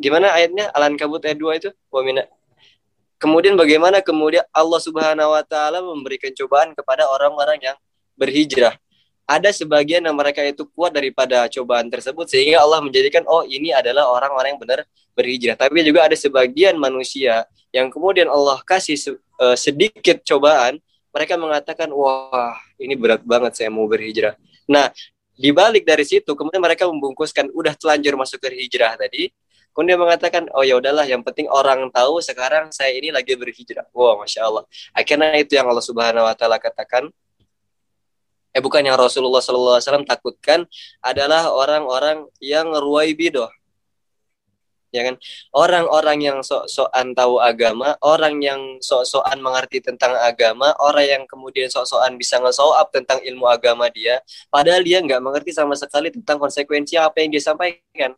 gimana 0.00 0.32
ayatnya? 0.32 0.70
Alan 0.72 0.96
kabut 0.96 1.20
ayat 1.26 1.36
2 1.36 1.60
itu? 1.60 1.70
Wa 1.92 2.00
mina 2.00 2.24
Kemudian 3.18 3.58
bagaimana 3.58 3.98
kemudian 3.98 4.46
Allah 4.54 4.78
Subhanahu 4.78 5.34
wa 5.34 5.42
taala 5.42 5.82
memberikan 5.82 6.30
cobaan 6.38 6.70
kepada 6.78 7.10
orang-orang 7.10 7.58
yang 7.58 7.76
berhijrah 8.14 8.78
ada 9.28 9.52
sebagian 9.52 10.00
yang 10.00 10.16
mereka 10.16 10.40
itu 10.40 10.64
kuat 10.72 10.96
daripada 10.96 11.44
cobaan 11.52 11.92
tersebut 11.92 12.24
sehingga 12.32 12.64
Allah 12.64 12.80
menjadikan 12.80 13.28
oh 13.28 13.44
ini 13.44 13.76
adalah 13.76 14.08
orang-orang 14.08 14.56
yang 14.56 14.60
benar 14.64 14.80
berhijrah. 15.12 15.52
Tapi 15.60 15.84
juga 15.84 16.08
ada 16.08 16.16
sebagian 16.16 16.80
manusia 16.80 17.44
yang 17.68 17.92
kemudian 17.92 18.24
Allah 18.32 18.56
kasih 18.64 18.96
uh, 19.36 19.52
sedikit 19.52 20.24
cobaan, 20.24 20.80
mereka 21.12 21.36
mengatakan, 21.36 21.92
wah 21.92 22.56
ini 22.80 22.96
berat 22.96 23.20
banget 23.20 23.52
saya 23.52 23.68
mau 23.68 23.84
berhijrah. 23.84 24.32
Nah, 24.64 24.88
dibalik 25.36 25.84
dari 25.84 26.08
situ, 26.08 26.32
kemudian 26.32 26.64
mereka 26.64 26.88
membungkuskan, 26.88 27.52
udah 27.52 27.76
telanjur 27.76 28.16
masuk 28.16 28.40
ke 28.40 28.48
hijrah 28.56 28.96
tadi, 28.96 29.28
kemudian 29.76 30.00
mengatakan, 30.00 30.48
oh 30.56 30.64
ya 30.64 30.80
udahlah, 30.80 31.04
yang 31.04 31.20
penting 31.20 31.44
orang 31.52 31.92
tahu 31.92 32.24
sekarang 32.24 32.72
saya 32.72 32.96
ini 32.96 33.12
lagi 33.12 33.36
berhijrah. 33.36 33.84
Wow, 33.92 34.24
masya 34.24 34.48
Allah. 34.48 34.64
Akhirnya 34.96 35.36
itu 35.36 35.52
yang 35.56 35.68
Allah 35.68 35.84
Subhanahu 35.84 36.24
Wa 36.24 36.34
Taala 36.36 36.56
katakan, 36.56 37.12
eh 38.52 38.62
bukan 38.64 38.80
yang 38.80 38.96
Rasulullah 38.96 39.42
SAW 39.44 40.08
takutkan 40.08 40.64
adalah 41.04 41.52
orang-orang 41.52 42.26
yang 42.40 42.72
ruwai 42.72 43.12
bidoh. 43.12 43.48
Ya 44.88 45.04
kan? 45.04 45.20
Orang-orang 45.52 46.18
yang 46.24 46.38
sok-sokan 46.40 47.12
tahu 47.12 47.36
agama 47.44 47.92
orang 48.00 48.40
yang 48.40 48.80
sok-sokan 48.80 49.36
mengerti 49.36 49.84
tentang 49.84 50.16
agama 50.16 50.72
orang 50.80 51.04
yang 51.04 51.22
kemudian 51.28 51.68
sok-sokan 51.68 52.16
bisa 52.16 52.40
nge 52.40 52.56
up 52.56 52.88
tentang 52.88 53.20
ilmu 53.20 53.44
agama 53.44 53.92
dia 53.92 54.24
padahal 54.48 54.80
dia 54.80 55.04
nggak 55.04 55.20
mengerti 55.20 55.52
sama 55.52 55.76
sekali 55.76 56.08
tentang 56.08 56.40
konsekuensi 56.40 56.96
apa 56.96 57.20
yang 57.20 57.28
dia 57.36 57.42
sampaikan. 57.44 58.16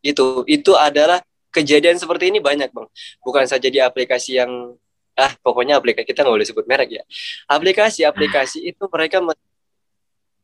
Itu 0.00 0.48
itu 0.48 0.72
adalah 0.72 1.20
kejadian 1.52 2.00
seperti 2.00 2.32
ini 2.32 2.40
banyak 2.40 2.72
bang. 2.72 2.88
Bukan 3.20 3.44
saja 3.44 3.68
di 3.68 3.84
aplikasi 3.84 4.40
yang 4.40 4.80
ah 5.18 5.34
pokoknya 5.42 5.82
aplikasi 5.82 6.06
kita 6.06 6.22
nggak 6.22 6.34
boleh 6.38 6.46
sebut 6.46 6.64
merek 6.70 7.02
ya 7.02 7.02
aplikasi-aplikasi 7.50 8.62
itu 8.62 8.84
mereka 8.86 9.18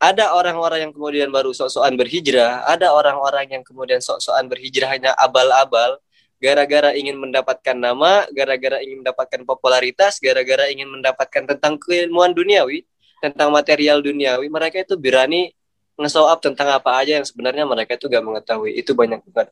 ada 0.03 0.37
orang-orang 0.37 0.91
yang 0.91 0.93
kemudian 0.93 1.33
baru 1.33 1.57
sok-sokan 1.57 1.97
berhijrah, 1.97 2.67
ada 2.69 2.93
orang-orang 2.93 3.49
yang 3.49 3.63
kemudian 3.65 4.05
sok-sokan 4.05 4.53
berhijrah 4.53 4.93
hanya 4.93 5.17
abal-abal, 5.17 5.97
gara-gara 6.43 6.93
ingin 6.93 7.17
mendapatkan 7.17 7.73
nama, 7.73 8.29
gara-gara 8.29 8.85
ingin 8.85 9.01
mendapatkan 9.01 9.41
popularitas, 9.49 10.21
gara-gara 10.21 10.69
ingin 10.69 10.93
mendapatkan 10.93 11.49
tentang 11.57 11.81
keilmuan 11.81 12.37
duniawi, 12.37 12.85
tentang 13.25 13.49
material 13.49 14.05
duniawi, 14.05 14.53
mereka 14.53 14.85
itu 14.85 15.01
berani 15.01 15.57
nge 15.97 16.21
up 16.21 16.43
tentang 16.43 16.69
apa 16.75 17.01
aja 17.01 17.23
yang 17.23 17.27
sebenarnya 17.27 17.65
mereka 17.65 17.97
itu 17.97 18.11
gak 18.11 18.25
mengetahui. 18.27 18.77
Itu 18.77 18.93
banyak 18.93 19.25
banget. 19.31 19.49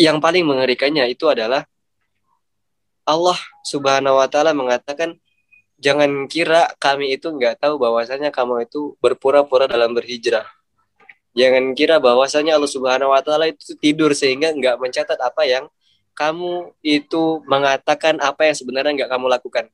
Yang 0.00 0.16
paling 0.22 0.44
mengerikannya 0.46 1.04
itu 1.10 1.28
adalah 1.28 1.66
Allah 3.04 3.38
Subhanahu 3.66 4.20
wa 4.20 4.28
taala 4.30 4.52
mengatakan 4.52 5.16
jangan 5.80 6.28
kira 6.28 6.70
kami 6.76 7.16
itu 7.16 7.32
nggak 7.32 7.64
tahu 7.64 7.80
bahwasanya 7.80 8.28
kamu 8.28 8.68
itu 8.68 8.94
berpura-pura 9.00 9.64
dalam 9.64 9.96
berhijrah. 9.96 10.44
Jangan 11.32 11.72
kira 11.78 12.02
bahwasanya 12.02 12.58
Allah 12.58 12.70
Subhanahu 12.70 13.14
wa 13.14 13.22
taala 13.22 13.48
itu 13.48 13.78
tidur 13.78 14.12
sehingga 14.12 14.50
nggak 14.50 14.76
mencatat 14.76 15.18
apa 15.18 15.42
yang 15.46 15.64
kamu 16.12 16.76
itu 16.84 17.40
mengatakan 17.48 18.20
apa 18.20 18.50
yang 18.50 18.56
sebenarnya 18.58 18.92
nggak 18.92 19.10
kamu 19.10 19.26
lakukan. 19.30 19.64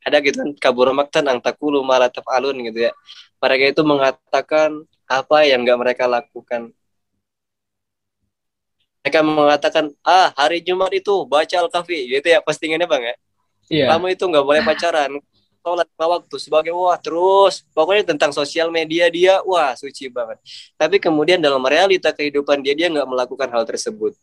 Ada 0.00 0.24
gitu 0.24 0.40
kan 0.40 0.50
kabur 0.56 0.88
maktan 0.96 1.28
ang 1.28 1.38
takulu 1.44 1.84
malah 1.84 2.08
alun 2.32 2.56
gitu 2.64 2.88
ya. 2.88 2.92
Mereka 3.38 3.76
itu 3.76 3.82
mengatakan 3.84 4.82
apa 5.04 5.44
yang 5.44 5.62
nggak 5.62 5.78
mereka 5.78 6.04
lakukan. 6.08 6.72
Mereka 9.00 9.20
mengatakan, 9.24 9.84
ah 10.04 10.28
hari 10.36 10.60
Jumat 10.60 10.92
itu 10.92 11.24
baca 11.24 11.56
Al-Kahfi, 11.56 12.20
gitu 12.20 12.26
ya 12.28 12.44
postingannya 12.44 12.84
bang 12.84 13.02
ya? 13.02 13.16
Yeah. 13.70 13.88
kamu 13.94 14.18
itu 14.18 14.24
nggak 14.26 14.44
boleh 14.44 14.62
pacaran. 14.66 15.10
Sholat 15.60 15.86
lima 15.86 16.06
waktu 16.18 16.36
sebagai 16.42 16.72
wah 16.74 16.98
terus. 16.98 17.62
Pokoknya 17.70 18.02
tentang 18.02 18.34
sosial 18.34 18.72
media 18.74 19.06
dia 19.12 19.38
wah 19.46 19.78
suci 19.78 20.10
banget. 20.10 20.42
Tapi 20.74 20.98
kemudian 20.98 21.38
dalam 21.38 21.62
realita 21.62 22.10
kehidupan 22.10 22.64
dia 22.66 22.74
dia 22.74 22.90
nggak 22.90 23.06
melakukan 23.06 23.48
hal 23.52 23.62
tersebut. 23.62 24.16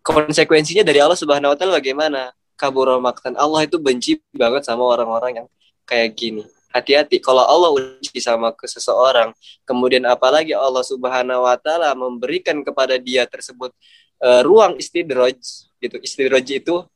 Konsekuensinya 0.00 0.86
dari 0.86 1.02
Allah 1.02 1.18
Subhanahu 1.18 1.52
Wa 1.52 1.58
Taala 1.58 1.72
bagaimana? 1.82 2.30
Kabur 2.54 2.92
maktan 3.00 3.34
Allah 3.40 3.64
itu 3.64 3.80
benci 3.80 4.20
banget 4.36 4.68
sama 4.68 4.84
orang-orang 4.84 5.42
yang 5.42 5.48
kayak 5.88 6.12
gini 6.12 6.44
hati-hati 6.70 7.18
kalau 7.18 7.42
Allah 7.42 7.70
uji 7.74 8.18
sama 8.22 8.54
ke 8.54 8.66
seseorang 8.70 9.34
kemudian 9.66 10.06
apalagi 10.06 10.54
Allah 10.54 10.86
Subhanahu 10.86 11.46
wa 11.46 11.56
taala 11.58 11.94
memberikan 11.98 12.62
kepada 12.62 12.94
dia 12.96 13.26
tersebut 13.26 13.74
uh, 14.22 14.40
ruang 14.46 14.78
istidraj 14.78 15.36
gitu 15.82 15.96
istidraj 15.98 16.46
itu 16.46 16.86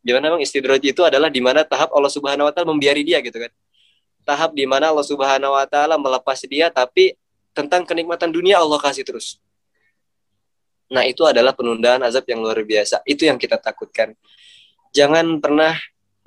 Gimana 0.00 0.32
bang 0.32 0.40
istidraj 0.40 0.80
itu 0.80 1.04
adalah 1.04 1.28
di 1.28 1.44
mana 1.44 1.60
tahap 1.60 1.92
Allah 1.92 2.08
Subhanahu 2.08 2.48
wa 2.48 2.52
taala 2.52 2.72
membiari 2.72 3.04
dia 3.04 3.20
gitu 3.20 3.36
kan. 3.36 3.52
Tahap 4.24 4.56
di 4.56 4.64
mana 4.64 4.88
Allah 4.88 5.04
Subhanahu 5.04 5.52
wa 5.52 5.66
taala 5.68 6.00
melepas 6.00 6.40
dia 6.48 6.72
tapi 6.72 7.12
tentang 7.52 7.84
kenikmatan 7.84 8.32
dunia 8.32 8.64
Allah 8.64 8.80
kasih 8.80 9.04
terus. 9.04 9.36
Nah, 10.90 11.06
itu 11.06 11.22
adalah 11.22 11.54
penundaan 11.54 12.02
azab 12.02 12.26
yang 12.26 12.42
luar 12.42 12.58
biasa. 12.64 13.04
Itu 13.06 13.28
yang 13.28 13.36
kita 13.36 13.60
takutkan. 13.60 14.16
Jangan 14.90 15.38
pernah 15.38 15.76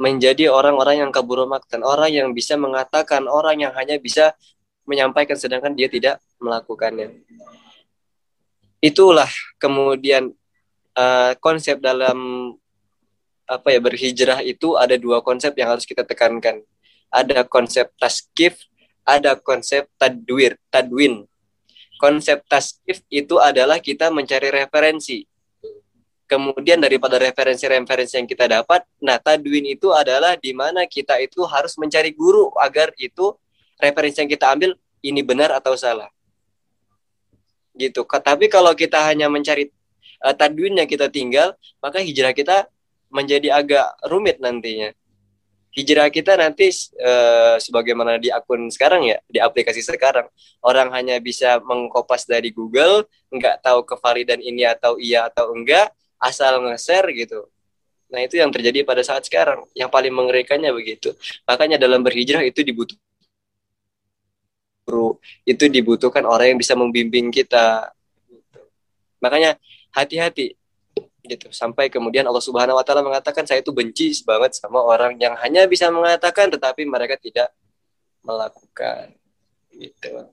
menjadi 0.03 0.51
orang-orang 0.51 1.07
yang 1.07 1.11
kabur 1.15 1.47
dan 1.71 1.79
orang 1.87 2.11
yang 2.11 2.27
bisa 2.35 2.59
mengatakan, 2.59 3.23
orang 3.23 3.63
yang 3.63 3.71
hanya 3.71 3.95
bisa 3.95 4.35
menyampaikan 4.83 5.39
sedangkan 5.39 5.71
dia 5.71 5.87
tidak 5.87 6.19
melakukannya. 6.43 7.23
Itulah 8.83 9.31
kemudian 9.63 10.35
uh, 10.99 11.31
konsep 11.39 11.79
dalam 11.79 12.51
apa 13.47 13.71
ya 13.71 13.79
berhijrah 13.79 14.43
itu 14.43 14.75
ada 14.75 14.99
dua 14.99 15.23
konsep 15.23 15.55
yang 15.55 15.71
harus 15.71 15.87
kita 15.87 16.03
tekankan. 16.03 16.59
Ada 17.07 17.47
konsep 17.47 17.87
taskif, 17.95 18.59
ada 19.07 19.39
konsep 19.39 19.87
tadwir, 19.95 20.59
tadwin. 20.67 21.23
Konsep 21.95 22.43
taskif 22.51 22.99
itu 23.07 23.39
adalah 23.39 23.79
kita 23.79 24.11
mencari 24.11 24.51
referensi. 24.51 25.23
Kemudian 26.33 26.81
daripada 26.81 27.21
referensi-referensi 27.21 28.17
yang 28.17 28.25
kita 28.25 28.49
dapat, 28.49 28.81
nah 28.97 29.21
tadwin 29.21 29.69
itu 29.69 29.93
adalah 29.93 30.33
di 30.33 30.49
mana 30.49 30.89
kita 30.89 31.21
itu 31.21 31.45
harus 31.45 31.77
mencari 31.77 32.09
guru 32.09 32.49
agar 32.57 32.89
itu 32.97 33.37
referensi 33.77 34.17
yang 34.17 34.31
kita 34.33 34.49
ambil 34.49 34.73
ini 35.05 35.21
benar 35.21 35.53
atau 35.53 35.77
salah. 35.77 36.09
Gitu. 37.77 38.01
Tapi 38.01 38.49
kalau 38.49 38.73
kita 38.73 39.05
hanya 39.05 39.29
mencari 39.29 39.69
uh, 40.25 40.33
tadwin 40.33 40.73
yang 40.73 40.89
kita 40.89 41.05
tinggal, 41.05 41.53
maka 41.77 42.01
hijrah 42.01 42.33
kita 42.33 42.65
menjadi 43.13 43.53
agak 43.53 43.93
rumit 44.09 44.41
nantinya. 44.41 44.89
Hijrah 45.69 46.09
kita 46.09 46.33
nanti 46.33 46.73
uh, 46.97 47.61
sebagaimana 47.61 48.17
di 48.17 48.33
akun 48.33 48.73
sekarang 48.73 49.05
ya, 49.05 49.21
di 49.29 49.37
aplikasi 49.37 49.85
sekarang, 49.85 50.25
orang 50.65 50.89
hanya 50.97 51.21
bisa 51.21 51.61
mengkopas 51.61 52.25
dari 52.25 52.49
Google, 52.49 53.05
nggak 53.29 53.61
tahu 53.61 53.85
kevalidan 53.85 54.41
ini 54.41 54.65
atau 54.65 54.97
iya 54.97 55.29
atau 55.29 55.53
enggak, 55.53 55.93
asal 56.23 56.63
nge-share 56.63 57.11
gitu. 57.11 57.51
Nah 58.07 58.23
itu 58.23 58.39
yang 58.39 58.47
terjadi 58.53 58.87
pada 58.87 59.03
saat 59.03 59.27
sekarang. 59.27 59.67
Yang 59.75 59.89
paling 59.91 60.13
mengerikannya 60.15 60.71
begitu. 60.71 61.11
Makanya 61.43 61.75
dalam 61.75 61.99
berhijrah 61.99 62.45
itu 62.47 62.63
dibutuhkan 62.63 63.03
itu 65.47 65.65
dibutuhkan 65.71 66.23
orang 66.27 66.55
yang 66.55 66.59
bisa 66.59 66.75
membimbing 66.75 67.31
kita. 67.31 67.91
Makanya 69.23 69.55
hati-hati 69.95 70.59
gitu 71.23 71.47
sampai 71.55 71.87
kemudian 71.87 72.27
Allah 72.27 72.43
Subhanahu 72.43 72.75
wa 72.75 72.83
taala 72.83 72.99
mengatakan 72.99 73.47
saya 73.47 73.63
itu 73.63 73.71
benci 73.71 74.11
banget 74.27 74.59
sama 74.59 74.83
orang 74.83 75.15
yang 75.15 75.39
hanya 75.39 75.63
bisa 75.71 75.87
mengatakan 75.87 76.51
tetapi 76.51 76.83
mereka 76.83 77.15
tidak 77.15 77.47
melakukan 78.19 79.15
gitu. 79.71 80.27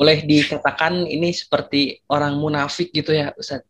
Boleh 0.00 0.24
dikatakan 0.24 1.04
ini 1.04 1.28
seperti 1.28 2.00
orang 2.08 2.40
munafik 2.40 2.88
gitu 2.88 3.12
ya 3.12 3.36
Ustaz. 3.36 3.60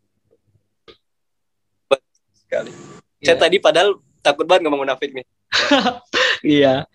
Sekali. 2.39 2.71
Ya. 3.19 3.35
Saya 3.35 3.51
tadi 3.51 3.59
padahal 3.59 3.99
takut 4.23 4.47
banget 4.47 4.71
ngomong 4.71 4.87
munafik 4.87 5.11
nih. 5.11 5.27
Iya. 6.41 6.89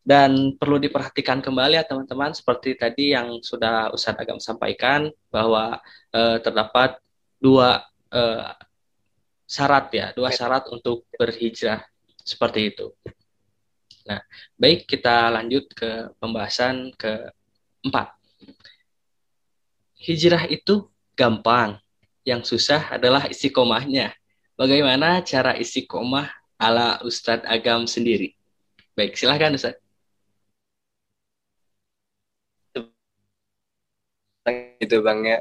Dan 0.00 0.56
perlu 0.56 0.80
diperhatikan 0.80 1.44
kembali 1.44 1.76
ya 1.76 1.84
teman-teman 1.84 2.32
seperti 2.32 2.78
tadi 2.78 3.12
yang 3.12 3.42
sudah 3.44 3.92
Ustadz 3.92 4.22
Agam 4.22 4.40
sampaikan 4.40 5.12
bahwa 5.28 5.76
eh, 6.14 6.38
terdapat 6.40 6.96
dua 7.36 7.84
eh, 8.14 8.48
syarat 9.44 9.92
ya, 9.92 10.06
dua 10.16 10.32
syarat 10.32 10.70
untuk 10.72 11.04
berhijrah 11.18 11.84
seperti 12.22 12.72
itu. 12.72 12.94
Nah, 14.08 14.24
baik 14.56 14.88
kita 14.88 15.28
lanjut 15.28 15.68
ke 15.74 16.16
pembahasan 16.16 16.96
keempat. 16.96 18.21
Hijrah 20.02 20.50
itu 20.50 20.90
gampang, 21.14 21.78
yang 22.26 22.42
susah 22.42 22.94
adalah 22.94 23.26
istiqomahnya. 23.30 24.14
Bagaimana 24.58 25.22
cara 25.22 25.54
istiqomah 25.58 26.30
ala 26.58 26.98
Ustadz 27.06 27.46
Agam 27.46 27.86
sendiri? 27.86 28.34
Baik, 28.98 29.14
silahkan 29.14 29.54
Ustadz. 29.54 29.82
gitu 34.82 34.98
bang 35.06 35.20
ya 35.22 35.38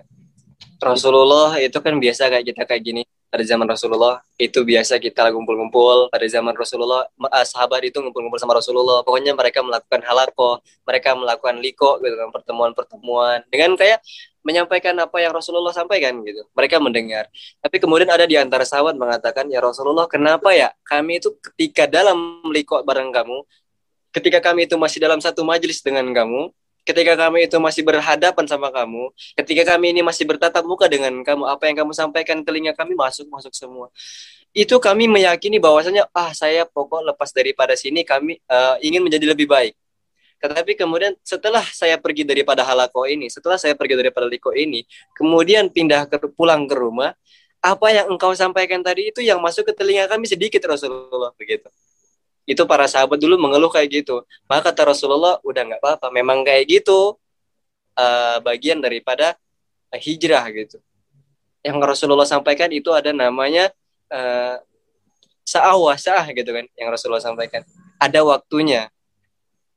Rasulullah 0.77 1.57
itu 1.57 1.73
kan 1.81 1.97
biasa 1.97 2.29
kayak 2.29 2.53
kita 2.53 2.63
kayak 2.69 2.83
gini 2.85 3.01
pada 3.31 3.47
zaman 3.47 3.63
Rasulullah 3.63 4.19
itu 4.35 4.59
biasa 4.59 4.99
kita 4.99 5.31
ngumpul-ngumpul. 5.31 6.11
Pada 6.11 6.27
zaman 6.27 6.51
Rasulullah 6.51 7.07
uh, 7.07 7.45
sahabat 7.47 7.87
itu 7.87 8.03
ngumpul-ngumpul 8.03 8.35
sama 8.35 8.59
Rasulullah. 8.59 8.99
Pokoknya 9.07 9.31
mereka 9.31 9.63
melakukan 9.63 10.03
halako 10.03 10.59
mereka 10.83 11.15
melakukan 11.15 11.63
liko 11.63 12.03
gitu 12.03 12.15
kan 12.19 12.29
pertemuan-pertemuan. 12.35 13.47
Dengan 13.47 13.79
kayak 13.79 14.03
menyampaikan 14.43 14.91
apa 14.99 15.23
yang 15.23 15.31
Rasulullah 15.31 15.71
sampaikan 15.71 16.19
gitu. 16.27 16.43
Mereka 16.51 16.83
mendengar. 16.83 17.31
Tapi 17.63 17.79
kemudian 17.79 18.11
ada 18.11 18.27
di 18.27 18.35
antara 18.35 18.67
sahabat 18.67 18.99
mengatakan 18.99 19.47
ya 19.47 19.63
Rasulullah 19.63 20.11
kenapa 20.11 20.51
ya 20.51 20.75
kami 20.83 21.23
itu 21.23 21.31
ketika 21.39 21.87
dalam 21.87 22.43
liko 22.51 22.83
bareng 22.83 23.15
kamu 23.15 23.47
ketika 24.11 24.43
kami 24.43 24.67
itu 24.67 24.75
masih 24.75 24.99
dalam 24.99 25.23
satu 25.23 25.47
majelis 25.47 25.79
dengan 25.79 26.03
kamu 26.11 26.51
ketika 26.81 27.13
kami 27.13 27.45
itu 27.45 27.57
masih 27.61 27.85
berhadapan 27.85 28.45
sama 28.49 28.73
kamu, 28.73 29.13
ketika 29.37 29.75
kami 29.75 29.93
ini 29.93 30.01
masih 30.01 30.25
bertatap 30.25 30.65
muka 30.65 30.89
dengan 30.89 31.21
kamu, 31.21 31.43
apa 31.45 31.63
yang 31.69 31.85
kamu 31.85 31.93
sampaikan 31.93 32.41
telinga 32.41 32.73
kami 32.73 32.97
masuk 32.97 33.29
masuk 33.29 33.53
semua. 33.53 33.89
Itu 34.51 34.81
kami 34.83 35.07
meyakini 35.07 35.61
bahwasanya 35.61 36.11
ah 36.11 36.35
saya 36.35 36.67
pokok 36.67 37.07
lepas 37.13 37.31
daripada 37.31 37.77
sini 37.77 38.03
kami 38.03 38.41
uh, 38.51 38.75
ingin 38.83 38.99
menjadi 39.05 39.31
lebih 39.31 39.47
baik. 39.47 39.77
Tetapi 40.41 40.73
kemudian 40.73 41.13
setelah 41.21 41.61
saya 41.69 42.01
pergi 42.01 42.25
daripada 42.25 42.65
halako 42.65 43.05
ini, 43.05 43.29
setelah 43.29 43.61
saya 43.61 43.77
pergi 43.77 43.93
daripada 43.93 44.25
liko 44.25 44.49
ini, 44.57 44.81
kemudian 45.13 45.69
pindah 45.69 46.09
ke 46.09 46.17
pulang 46.33 46.65
ke 46.65 46.73
rumah, 46.73 47.13
apa 47.61 47.87
yang 47.93 48.09
engkau 48.09 48.33
sampaikan 48.33 48.81
tadi 48.81 49.13
itu 49.13 49.21
yang 49.21 49.37
masuk 49.37 49.69
ke 49.69 49.73
telinga 49.77 50.09
kami 50.09 50.25
sedikit 50.25 50.65
Rasulullah 50.65 51.29
begitu 51.37 51.69
itu 52.49 52.63
para 52.65 52.89
sahabat 52.89 53.21
dulu 53.21 53.37
mengeluh 53.37 53.69
kayak 53.69 54.03
gitu. 54.03 54.25
Maka 54.49 54.71
kata 54.73 54.93
Rasulullah 54.93 55.37
udah 55.45 55.61
nggak 55.61 55.81
apa-apa 55.81 56.07
memang 56.09 56.41
kayak 56.45 56.67
gitu. 56.67 57.17
Uh, 57.91 58.39
bagian 58.41 58.79
daripada 58.79 59.35
uh, 59.91 59.99
hijrah 59.99 60.47
gitu. 60.55 60.79
Yang 61.61 61.77
Rasulullah 61.83 62.25
sampaikan 62.25 62.71
itu 62.71 62.89
ada 62.95 63.11
namanya 63.11 63.69
uh, 64.09 64.57
sa'ah 65.45 65.75
sa'ah 65.99 66.25
gitu 66.31 66.49
kan 66.55 66.65
yang 66.79 66.89
Rasulullah 66.89 67.21
sampaikan. 67.21 67.61
Ada 68.01 68.25
waktunya 68.25 68.89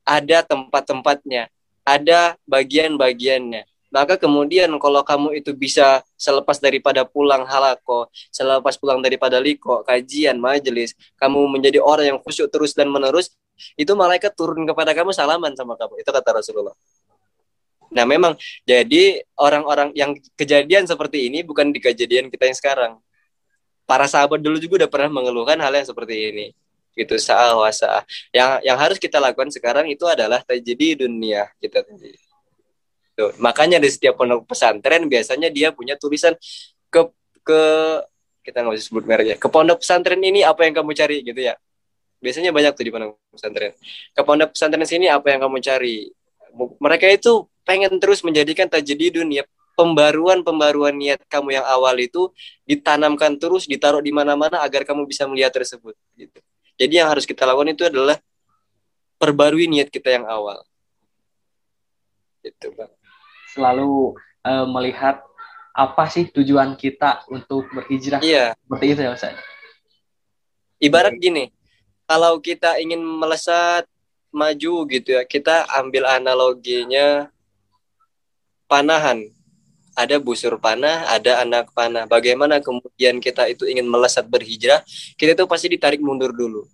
ada 0.05 0.44
tempat-tempatnya 0.44 1.48
ada 1.85 2.37
bagian-bagiannya 2.48 3.68
maka 3.94 4.18
kemudian 4.18 4.66
kalau 4.83 5.07
kamu 5.07 5.38
itu 5.38 5.54
bisa 5.54 6.02
selepas 6.18 6.59
daripada 6.59 7.07
pulang 7.07 7.46
halako, 7.46 8.11
selepas 8.35 8.74
pulang 8.74 8.98
daripada 8.98 9.38
liko, 9.38 9.87
kajian, 9.87 10.35
majelis, 10.42 10.98
kamu 11.14 11.46
menjadi 11.46 11.78
orang 11.78 12.11
yang 12.11 12.18
khusyuk 12.18 12.50
terus 12.50 12.74
dan 12.74 12.90
menerus, 12.90 13.30
itu 13.78 13.94
malaikat 13.94 14.35
turun 14.35 14.66
kepada 14.66 14.90
kamu 14.90 15.14
salaman 15.14 15.54
sama 15.54 15.78
kamu. 15.78 16.02
Itu 16.02 16.11
kata 16.11 16.42
Rasulullah. 16.42 16.74
Nah 17.94 18.02
memang 18.02 18.35
jadi 18.66 19.22
orang-orang 19.38 19.94
yang 19.94 20.18
kejadian 20.35 20.90
seperti 20.90 21.30
ini 21.30 21.46
bukan 21.46 21.70
di 21.70 21.78
kejadian 21.78 22.35
kita 22.35 22.50
yang 22.50 22.59
sekarang. 22.59 22.92
Para 23.87 24.11
sahabat 24.11 24.42
dulu 24.42 24.59
juga 24.59 24.83
udah 24.83 24.90
pernah 24.90 25.22
mengeluhkan 25.22 25.61
hal 25.62 25.70
yang 25.70 25.87
seperti 25.87 26.35
ini 26.35 26.46
gitu 26.94 27.18
sa'ah 27.18 27.59
wasa 27.59 28.07
yang 28.30 28.62
yang 28.62 28.78
harus 28.78 29.02
kita 29.02 29.18
lakukan 29.18 29.50
sekarang 29.50 29.90
itu 29.90 30.07
adalah 30.07 30.38
terjadi 30.46 31.04
dunia 31.04 31.50
kita 31.59 31.83
tadi 31.83 32.14
Tuh. 33.14 33.31
Makanya 33.38 33.79
di 33.79 33.87
setiap 33.87 34.18
pondok 34.18 34.50
pesantren 34.50 35.07
biasanya 35.07 35.46
dia 35.46 35.70
punya 35.70 35.94
tulisan 35.94 36.35
ke 36.90 37.00
ke 37.46 37.62
kita 38.42 38.61
nggak 38.61 38.74
usah 38.74 38.87
sebut 38.90 39.05
mereknya. 39.07 39.37
Ke 39.38 39.46
pondok 39.46 39.81
pesantren 39.81 40.18
ini 40.18 40.42
apa 40.42 40.66
yang 40.66 40.74
kamu 40.74 40.90
cari 40.98 41.22
gitu 41.22 41.40
ya. 41.40 41.55
Biasanya 42.18 42.50
banyak 42.50 42.74
tuh 42.74 42.85
di 42.85 42.90
pondok 42.90 43.16
pesantren. 43.31 43.72
Ke 44.12 44.20
pondok 44.27 44.50
pesantren 44.53 44.85
sini 44.85 45.07
apa 45.07 45.31
yang 45.31 45.46
kamu 45.46 45.62
cari. 45.62 46.11
Mereka 46.55 47.07
itu 47.14 47.46
pengen 47.62 47.96
terus 48.03 48.20
menjadikan 48.27 48.66
terjadi 48.66 49.22
dunia 49.22 49.46
pembaruan-pembaruan 49.74 50.94
niat 50.94 51.22
kamu 51.27 51.59
yang 51.59 51.66
awal 51.66 51.98
itu 51.98 52.31
ditanamkan 52.62 53.35
terus, 53.38 53.66
ditaruh 53.66 53.98
di 53.98 54.14
mana-mana 54.14 54.62
agar 54.62 54.87
kamu 54.87 55.07
bisa 55.07 55.27
melihat 55.27 55.50
tersebut. 55.50 55.98
Gitu. 56.14 56.38
Jadi 56.79 56.94
yang 56.98 57.11
harus 57.11 57.27
kita 57.27 57.42
lakukan 57.42 57.74
itu 57.74 57.87
adalah 57.87 58.18
perbarui 59.18 59.66
niat 59.66 59.90
kita 59.90 60.14
yang 60.14 60.27
awal. 60.31 60.62
Itu 62.42 62.70
bang 62.74 62.92
selalu 63.54 64.18
uh, 64.42 64.66
melihat 64.66 65.22
apa 65.74 66.04
sih 66.10 66.30
tujuan 66.30 66.74
kita 66.74 67.22
untuk 67.30 67.66
berhijrah. 67.70 68.22
Iya. 68.22 68.54
Seperti 68.58 68.86
itu 68.90 69.00
ya 69.06 69.10
Ustaz. 69.14 69.34
Ibarat 70.82 71.14
gini, 71.16 71.54
kalau 72.04 72.38
kita 72.42 72.78
ingin 72.82 73.00
melesat 73.00 73.86
maju 74.34 74.74
gitu 74.90 75.14
ya, 75.14 75.22
kita 75.22 75.66
ambil 75.78 76.10
analoginya 76.10 77.30
panahan. 78.66 79.30
Ada 79.94 80.18
busur 80.18 80.58
panah, 80.58 81.06
ada 81.06 81.46
anak 81.46 81.70
panah. 81.70 82.10
Bagaimana 82.10 82.58
kemudian 82.58 83.22
kita 83.22 83.46
itu 83.46 83.62
ingin 83.70 83.86
melesat 83.86 84.26
berhijrah, 84.26 84.82
kita 85.14 85.38
itu 85.38 85.46
pasti 85.46 85.70
ditarik 85.70 86.02
mundur 86.02 86.34
dulu 86.34 86.66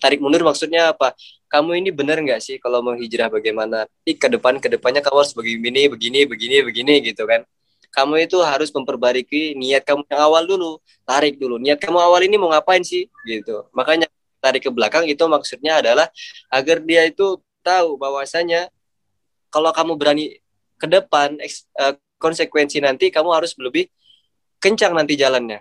tarik 0.00 0.18
mundur 0.18 0.40
maksudnya 0.42 0.96
apa 0.96 1.12
kamu 1.50 1.82
ini 1.82 1.90
benar 1.90 2.22
nggak 2.22 2.38
sih 2.38 2.56
kalau 2.62 2.78
mau 2.78 2.94
hijrah 2.94 3.26
bagaimana? 3.26 3.90
Tapi 3.90 4.14
ke 4.14 4.28
depan 4.30 4.62
ke 4.62 4.70
depannya 4.70 5.02
kamu 5.02 5.18
harus 5.18 5.34
begini 5.34 5.90
begini 5.90 6.22
begini 6.22 6.56
begini 6.62 6.94
gitu 7.10 7.26
kan? 7.26 7.42
Kamu 7.90 8.22
itu 8.22 8.38
harus 8.38 8.70
memperbaiki 8.70 9.58
niat 9.58 9.82
kamu 9.82 10.06
yang 10.06 10.22
awal 10.22 10.46
dulu. 10.46 10.78
Tarik 11.02 11.42
dulu 11.42 11.58
niat 11.58 11.82
kamu 11.82 11.98
awal 11.98 12.22
ini 12.22 12.38
mau 12.38 12.54
ngapain 12.54 12.86
sih? 12.86 13.10
Gitu. 13.26 13.66
Makanya 13.74 14.06
tarik 14.38 14.62
ke 14.62 14.70
belakang 14.70 15.10
itu 15.10 15.26
maksudnya 15.26 15.82
adalah 15.82 16.06
agar 16.54 16.78
dia 16.86 17.10
itu 17.10 17.42
tahu 17.66 17.98
bahwasanya 17.98 18.70
kalau 19.50 19.74
kamu 19.74 19.98
berani 19.98 20.38
ke 20.78 20.86
depan 20.86 21.34
uh, 21.82 21.94
konsekuensi 22.22 22.78
nanti 22.78 23.10
kamu 23.10 23.28
harus 23.34 23.58
lebih 23.58 23.90
kencang 24.62 24.94
nanti 24.94 25.18
jalannya. 25.18 25.58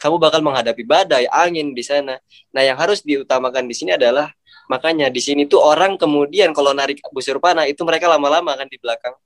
Kamu 0.00 0.16
bakal 0.16 0.40
menghadapi 0.40 0.80
badai, 0.84 1.28
angin 1.28 1.76
di 1.76 1.84
sana. 1.84 2.16
Nah, 2.56 2.62
yang 2.64 2.80
harus 2.80 3.04
diutamakan 3.04 3.68
di 3.68 3.76
sini 3.76 4.00
adalah 4.00 4.32
makanya 4.70 5.10
di 5.10 5.18
sini 5.18 5.50
tuh 5.50 5.58
orang 5.58 5.98
kemudian 5.98 6.54
kalau 6.54 6.70
narik 6.70 7.02
busur 7.10 7.42
panah 7.42 7.66
itu 7.66 7.82
mereka 7.82 8.06
lama-lama 8.06 8.54
kan 8.54 8.70
di 8.70 8.78
belakang. 8.78 9.18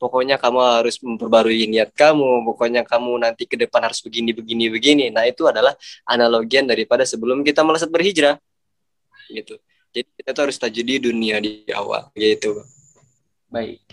Pokoknya 0.00 0.40
kamu 0.40 0.80
harus 0.80 0.96
memperbarui 1.04 1.68
niat 1.68 1.92
kamu, 1.92 2.48
pokoknya 2.48 2.88
kamu 2.88 3.20
nanti 3.20 3.44
ke 3.44 3.60
depan 3.60 3.84
harus 3.84 4.00
begini 4.00 4.32
begini 4.32 4.72
begini. 4.72 5.04
Nah, 5.12 5.28
itu 5.28 5.44
adalah 5.44 5.76
analogian 6.08 6.64
daripada 6.64 7.04
sebelum 7.04 7.44
kita 7.44 7.60
melesat 7.60 7.92
berhijrah. 7.92 8.40
Gitu. 9.28 9.60
Jadi 9.92 10.08
kita 10.16 10.32
tuh 10.32 10.42
harus 10.48 10.56
tajudi 10.56 11.04
dunia 11.04 11.36
di 11.36 11.68
awal 11.76 12.08
gitu. 12.16 12.64
Baik. 13.52 13.84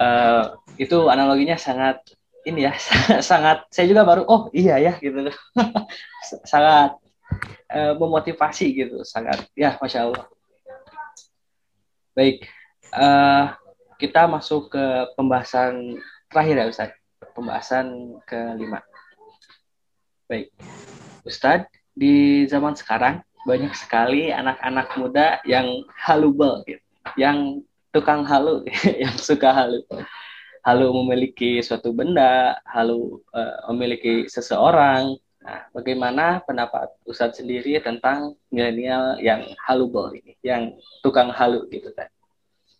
Uh, 0.00 0.56
itu 0.80 1.12
analoginya 1.12 1.60
sangat 1.60 2.00
ini 2.46 2.64
ya 2.70 2.72
sangat 3.28 3.66
saya 3.68 3.90
juga 3.90 4.06
baru 4.06 4.22
oh 4.24 4.48
iya 4.54 4.78
ya 4.78 4.92
gitu 5.02 5.28
sangat 6.52 7.00
uh, 7.72 7.94
memotivasi 7.98 8.72
gitu 8.74 9.02
sangat. 9.02 9.46
Ya 9.58 9.78
masya 9.80 10.08
allah. 10.10 10.26
Baik. 12.16 12.48
Uh, 12.94 13.52
kita 14.00 14.28
masuk 14.28 14.72
ke 14.72 14.84
pembahasan 15.16 16.00
terakhir 16.32 16.56
ya 16.56 16.66
Ustaz. 16.68 16.90
Pembahasan 17.32 18.16
kelima. 18.24 18.80
Baik. 20.28 20.52
Ustadz 21.26 21.70
di 21.96 22.44
zaman 22.46 22.76
sekarang 22.76 23.24
banyak 23.46 23.72
sekali 23.78 24.34
anak-anak 24.34 24.88
muda 24.98 25.26
yang 25.46 25.86
halubel 25.94 26.66
gitu. 26.66 26.82
Yang 27.14 27.64
tukang 27.94 28.26
halu 28.26 28.66
yang 29.02 29.14
suka 29.16 29.54
halu. 29.54 29.80
Halu 30.66 30.90
memiliki 30.90 31.62
suatu 31.62 31.94
benda, 31.94 32.58
halu 32.66 33.22
uh, 33.30 33.70
memiliki 33.70 34.26
seseorang. 34.26 35.14
Nah, 35.46 35.62
bagaimana 35.70 36.42
pendapat 36.42 36.90
Ustadz 37.06 37.38
sendiri 37.38 37.78
tentang 37.78 38.34
milenial 38.50 39.14
yang 39.22 39.46
halubel 39.62 40.10
ini, 40.18 40.34
yang 40.42 40.74
tukang 41.06 41.30
halu 41.30 41.62
gitu 41.70 41.94
kan? 41.94 42.10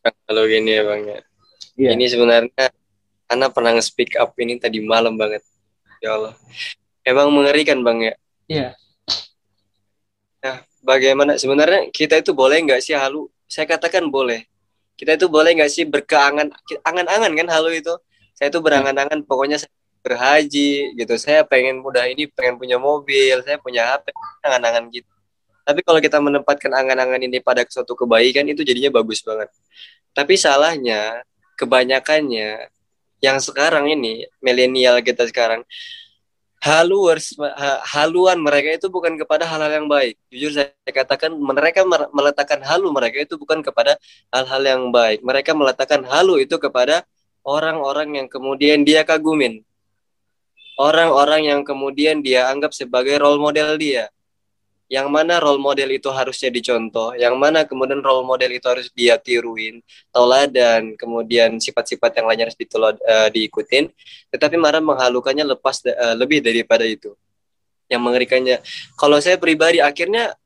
Kalau 0.03 0.43
gini 0.51 0.75
ya 0.75 0.83
bang 0.83 1.03
ya. 1.07 1.21
Yeah. 1.79 1.93
Ini 1.95 2.05
sebenarnya 2.11 2.67
Ana 3.31 3.51
pernah 3.51 3.79
speak 3.79 4.19
up 4.19 4.35
ini 4.43 4.59
tadi 4.59 4.83
malam 4.83 5.15
banget. 5.15 5.47
Ya 6.03 6.19
Allah. 6.19 6.35
Emang 7.07 7.31
mengerikan 7.31 7.87
bang 7.87 7.99
ya. 8.11 8.15
Iya. 8.51 8.61
Yeah. 8.67 8.73
Nah, 10.43 10.57
bagaimana 10.83 11.39
sebenarnya 11.39 11.95
kita 11.95 12.19
itu 12.19 12.35
boleh 12.35 12.59
nggak 12.67 12.83
sih 12.83 12.99
halu? 12.99 13.31
Saya 13.47 13.71
katakan 13.71 14.11
boleh 14.11 14.43
kita 14.97 15.21
itu 15.21 15.29
boleh 15.29 15.53
nggak 15.53 15.71
sih 15.71 15.85
berkeangan 15.85 16.49
angan-angan 16.83 17.33
kan 17.37 17.49
halo 17.53 17.69
itu 17.69 17.93
saya 18.33 18.49
itu 18.49 18.61
berangan-angan 18.65 19.21
pokoknya 19.29 19.61
saya 19.61 19.73
berhaji 20.07 20.95
gitu 20.95 21.15
saya 21.19 21.43
pengen 21.43 21.83
mudah 21.83 22.07
ini 22.07 22.31
pengen 22.31 22.55
punya 22.55 22.79
mobil 22.79 23.43
saya 23.43 23.59
punya 23.59 23.83
HP 23.91 24.15
angan-angan 24.47 24.87
gitu 24.95 25.11
tapi 25.67 25.83
kalau 25.83 25.99
kita 25.99 26.23
menempatkan 26.23 26.71
angan-angan 26.71 27.27
ini 27.27 27.43
pada 27.43 27.67
suatu 27.67 27.99
kebaikan 27.99 28.47
itu 28.47 28.63
jadinya 28.63 29.03
bagus 29.03 29.19
banget 29.27 29.51
tapi 30.15 30.39
salahnya 30.39 31.27
kebanyakannya 31.59 32.71
yang 33.19 33.43
sekarang 33.43 33.91
ini 33.91 34.31
milenial 34.39 35.03
kita 35.03 35.27
sekarang 35.27 35.67
haluers 36.67 37.37
haluan 37.95 38.41
mereka 38.41 38.75
itu 38.75 38.91
bukan 38.91 39.15
kepada 39.15 39.47
hal-hal 39.47 39.83
yang 39.83 39.87
baik. 39.87 40.19
Jujur 40.33 40.51
saya 40.51 40.73
katakan 40.91 41.31
mereka 41.37 41.87
meletakkan 42.11 42.59
halu 42.65 42.91
mereka 42.91 43.23
itu 43.23 43.39
bukan 43.39 43.63
kepada 43.63 43.95
hal-hal 44.35 44.63
yang 44.67 44.83
baik. 44.91 45.23
Mereka 45.23 45.55
meletakkan 45.55 46.03
halu 46.09 46.43
itu 46.43 46.57
kepada 46.59 47.07
orang-orang 47.47 48.25
yang 48.25 48.27
kemudian 48.27 48.83
dia 48.83 49.07
kagumin. 49.07 49.63
Orang-orang 50.77 51.49
yang 51.53 51.61
kemudian 51.65 52.21
dia 52.21 52.49
anggap 52.53 52.73
sebagai 52.77 53.17
role 53.21 53.41
model 53.41 53.77
dia. 53.81 54.09
Yang 54.87 55.09
mana 55.11 55.43
role 55.43 55.59
model 55.59 55.99
itu 55.99 56.07
harusnya 56.15 56.47
dicontoh, 56.47 57.11
yang 57.19 57.35
mana 57.35 57.67
kemudian 57.67 57.99
role 57.99 58.23
model 58.23 58.55
itu 58.55 58.71
harus 58.71 58.87
dia 58.95 59.19
tiruin, 59.19 59.83
dan 60.55 60.95
kemudian 60.95 61.59
sifat-sifat 61.59 62.23
yang 62.23 62.31
lainnya 62.31 62.47
harus 62.47 62.55
ditolad, 62.55 62.95
uh, 63.03 63.27
diikutin, 63.27 63.91
tetapi 64.31 64.55
marah 64.55 64.79
menghalukannya 64.79 65.43
lepas 65.43 65.83
uh, 65.91 66.15
lebih 66.15 66.39
daripada 66.39 66.87
itu. 66.87 67.19
Yang 67.91 67.99
mengerikannya, 67.99 68.57
kalau 68.95 69.19
saya 69.19 69.35
pribadi 69.43 69.83
akhirnya 69.83 70.39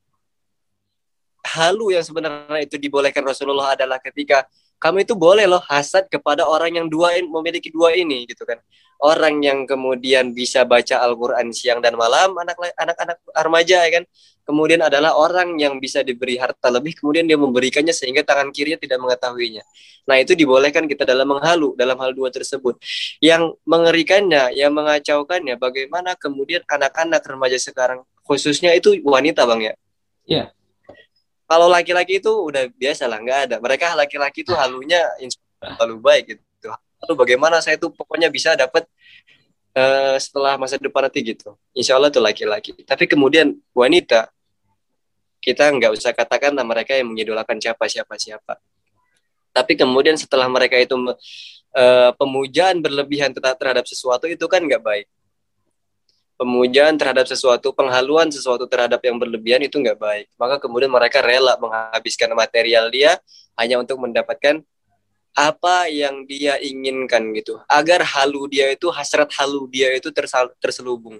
halu 1.45 1.93
yang 1.93 2.05
sebenarnya 2.05 2.65
itu 2.65 2.81
dibolehkan 2.81 3.21
Rasulullah 3.21 3.77
adalah 3.77 4.01
ketika 4.01 4.49
kamu 4.81 5.05
itu 5.05 5.13
boleh 5.13 5.45
loh 5.45 5.61
hasad 5.69 6.09
kepada 6.09 6.49
orang 6.49 6.81
yang 6.81 6.87
dua 6.89 7.17
memiliki 7.21 7.69
dua 7.69 7.93
ini 7.93 8.25
gitu 8.25 8.49
kan 8.49 8.57
orang 9.01 9.41
yang 9.41 9.65
kemudian 9.65 10.37
bisa 10.37 10.69
baca 10.69 11.01
Al-Quran 11.01 11.53
siang 11.53 11.81
dan 11.81 11.97
malam 11.97 12.37
anak 12.37 12.57
anak 12.77 13.19
remaja 13.33 13.85
ya 13.89 13.91
kan? 14.01 14.05
Kemudian 14.45 14.83
adalah 14.83 15.15
orang 15.15 15.57
yang 15.63 15.79
bisa 15.79 16.03
diberi 16.03 16.35
harta 16.35 16.69
lebih 16.75 16.99
kemudian 16.99 17.23
dia 17.25 17.39
memberikannya 17.39 17.95
sehingga 17.95 18.27
tangan 18.27 18.51
kirinya 18.51 18.83
tidak 18.83 18.99
mengetahuinya. 18.99 19.63
Nah 20.11 20.17
itu 20.19 20.35
dibolehkan 20.35 20.91
kita 20.91 21.07
dalam 21.07 21.29
menghalu 21.29 21.79
dalam 21.79 21.95
hal 22.03 22.11
dua 22.13 22.35
tersebut. 22.35 22.77
Yang 23.23 23.57
mengerikannya 23.63 24.53
yang 24.59 24.75
mengacaukannya 24.75 25.55
bagaimana 25.57 26.19
kemudian 26.19 26.67
anak-anak 26.67 27.23
remaja 27.23 27.59
sekarang 27.63 28.03
khususnya 28.27 28.75
itu 28.75 28.99
wanita 29.07 29.47
bang 29.47 29.61
ya? 29.61 29.75
Iya 30.27 30.39
yeah 30.45 30.49
kalau 31.51 31.67
laki-laki 31.67 32.23
itu 32.23 32.31
udah 32.31 32.71
biasa 32.79 33.11
lah 33.11 33.19
nggak 33.19 33.39
ada. 33.51 33.57
Mereka 33.59 33.99
laki-laki 33.99 34.47
itu 34.47 34.55
halunya 34.55 35.03
selalu 35.59 35.99
baik 35.99 36.25
gitu 36.31 36.43
lalu 37.05 37.15
bagaimana 37.17 37.65
saya 37.65 37.81
tuh 37.81 37.93
pokoknya 37.93 38.29
bisa 38.29 38.53
dapat 38.55 38.85
uh, 39.75 40.17
setelah 40.21 40.61
masa 40.61 40.77
depan 40.77 41.09
nanti 41.09 41.25
gitu. 41.25 41.57
Insya 41.73 41.97
Allah 41.97 42.13
tuh 42.13 42.23
laki-laki. 42.23 42.77
Tapi 42.85 43.05
kemudian 43.09 43.57
wanita 43.73 44.29
kita 45.41 45.73
nggak 45.73 45.97
usah 45.97 46.13
katakan 46.13 46.53
lah 46.53 46.65
mereka 46.67 46.93
yang 46.93 47.09
mengidolakan 47.09 47.57
siapa 47.57 47.89
siapa 47.89 48.15
siapa. 48.21 48.61
Tapi 49.51 49.75
kemudian 49.75 50.15
setelah 50.15 50.47
mereka 50.47 50.79
itu 50.79 50.95
uh, 50.95 52.11
pemujaan 52.15 52.79
berlebihan 52.85 53.35
terhadap 53.35 53.83
sesuatu 53.89 54.29
itu 54.29 54.45
kan 54.47 54.63
nggak 54.63 54.85
baik. 54.85 55.07
Pemujaan 56.41 56.97
terhadap 56.97 57.29
sesuatu, 57.29 57.69
penghaluan 57.77 58.33
sesuatu 58.33 58.65
terhadap 58.65 59.05
yang 59.05 59.21
berlebihan 59.21 59.61
itu 59.61 59.77
nggak 59.77 59.99
baik. 60.01 60.27
Maka 60.41 60.57
kemudian 60.57 60.89
mereka 60.89 61.21
rela 61.21 61.57
menghabiskan 61.61 62.33
material 62.33 62.89
dia 62.89 63.21
hanya 63.61 63.77
untuk 63.77 64.01
mendapatkan 64.01 64.65
apa 65.37 65.87
yang 65.89 66.27
dia 66.27 66.59
inginkan 66.59 67.31
gitu. 67.37 67.63
Agar 67.71 68.03
halu 68.03 68.51
dia 68.51 68.71
itu, 68.71 68.91
hasrat 68.91 69.31
halu 69.39 69.67
dia 69.71 69.95
itu 69.95 70.11
terselubung. 70.59 71.19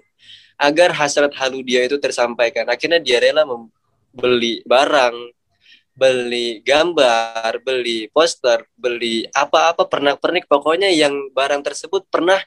Agar 0.59 0.93
hasrat 0.93 1.33
halu 1.39 1.63
dia 1.65 1.83
itu 1.87 1.97
tersampaikan. 1.97 2.67
Akhirnya 2.69 3.01
dia 3.01 3.17
rela 3.17 3.47
membeli 3.47 4.61
barang, 4.67 5.15
beli 5.95 6.61
gambar, 6.61 7.63
beli 7.65 8.11
poster, 8.11 8.67
beli 8.77 9.25
apa-apa 9.31 9.87
pernak-pernik. 9.87 10.45
Pokoknya 10.45 10.91
yang 10.91 11.31
barang 11.33 11.63
tersebut 11.65 12.05
pernah 12.11 12.37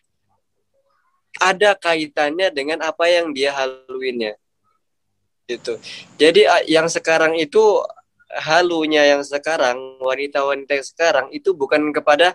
ada 1.40 1.74
kaitannya 1.74 2.50
dengan 2.54 2.78
apa 2.86 3.10
yang 3.10 3.34
dia 3.34 3.50
haluinnya 3.54 4.38
gitu 5.44 5.76
jadi 6.16 6.64
yang 6.64 6.88
sekarang 6.88 7.36
itu 7.36 7.82
halunya 8.38 9.06
yang 9.14 9.22
sekarang 9.22 9.98
wanita-wanita 10.02 10.80
yang 10.80 10.86
sekarang 10.86 11.26
itu 11.30 11.54
bukan 11.54 11.94
kepada 11.94 12.34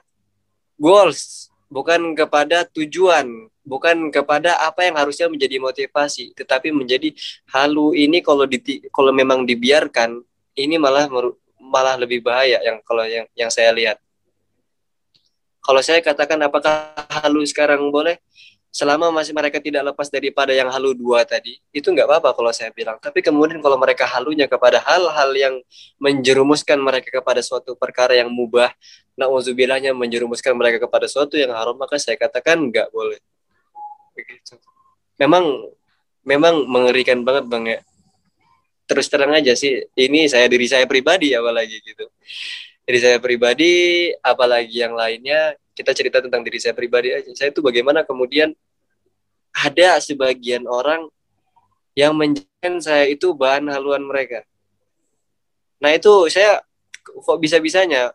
goals 0.80 1.52
bukan 1.70 2.16
kepada 2.18 2.66
tujuan 2.72 3.52
bukan 3.68 4.10
kepada 4.10 4.58
apa 4.66 4.88
yang 4.88 4.98
harusnya 4.98 5.30
menjadi 5.30 5.62
motivasi 5.62 6.34
tetapi 6.34 6.74
menjadi 6.74 7.14
halu 7.54 7.94
ini 7.94 8.24
kalau 8.26 8.50
di 8.50 8.58
kalau 8.90 9.14
memang 9.14 9.46
dibiarkan 9.46 10.24
ini 10.58 10.76
malah 10.76 11.06
malah 11.70 11.96
lebih 11.96 12.26
bahaya 12.26 12.58
yang 12.66 12.82
kalau 12.82 13.06
yang 13.06 13.30
yang 13.38 13.54
saya 13.54 13.70
lihat. 13.70 14.02
Kalau 15.62 15.86
saya 15.86 16.02
katakan 16.02 16.42
apakah 16.42 16.98
halu 17.22 17.46
sekarang 17.46 17.94
boleh 17.94 18.18
selama 18.70 19.10
masih 19.10 19.34
mereka 19.34 19.58
tidak 19.58 19.82
lepas 19.94 20.14
daripada 20.14 20.54
yang 20.54 20.70
halu 20.70 20.94
dua 20.94 21.26
tadi 21.26 21.58
itu 21.74 21.90
nggak 21.90 22.06
apa-apa 22.06 22.38
kalau 22.38 22.54
saya 22.54 22.70
bilang. 22.70 23.02
Tapi 23.02 23.26
kemudian 23.26 23.60
kalau 23.60 23.76
mereka 23.82 24.06
halunya 24.06 24.46
kepada 24.46 24.78
hal-hal 24.82 25.30
yang 25.34 25.56
menjerumuskan 25.98 26.78
mereka 26.78 27.10
kepada 27.10 27.42
suatu 27.42 27.74
perkara 27.74 28.14
yang 28.14 28.30
mubah 28.30 28.70
naudzubillahnya 29.18 29.92
menjerumuskan 29.98 30.54
mereka 30.56 30.86
kepada 30.86 31.10
suatu 31.10 31.36
yang 31.36 31.52
haram 31.52 31.76
maka 31.76 31.98
saya 31.98 32.16
katakan 32.16 32.62
nggak 32.70 32.94
boleh. 32.94 33.20
Begitu. 34.14 34.56
Memang 35.18 35.74
memang 36.24 36.64
mengerikan 36.70 37.26
banget 37.26 37.46
bang 37.50 37.66
ya. 37.66 37.80
Terus 38.90 39.06
terang 39.10 39.34
aja 39.34 39.54
sih 39.54 39.86
ini 39.98 40.26
saya 40.30 40.50
diri 40.50 40.66
saya 40.66 40.86
pribadi 40.90 41.34
apalagi 41.34 41.78
gitu 41.82 42.10
diri 42.90 43.06
saya 43.06 43.22
pribadi 43.22 44.10
apalagi 44.26 44.82
yang 44.82 44.98
lainnya 44.98 45.54
kita 45.78 45.94
cerita 45.94 46.26
tentang 46.26 46.42
diri 46.42 46.58
saya 46.58 46.74
pribadi 46.74 47.14
aja. 47.14 47.30
Saya 47.38 47.54
itu 47.54 47.62
bagaimana 47.62 48.02
kemudian 48.02 48.50
ada 49.54 50.02
sebagian 50.02 50.66
orang 50.66 51.06
yang 51.94 52.18
menjadikan 52.18 52.82
saya 52.82 53.06
itu 53.06 53.30
bahan 53.38 53.70
haluan 53.70 54.02
mereka. 54.02 54.42
Nah 55.78 55.94
itu 55.94 56.34
saya 56.34 56.66
kok 57.06 57.38
bisa-bisanya 57.38 58.10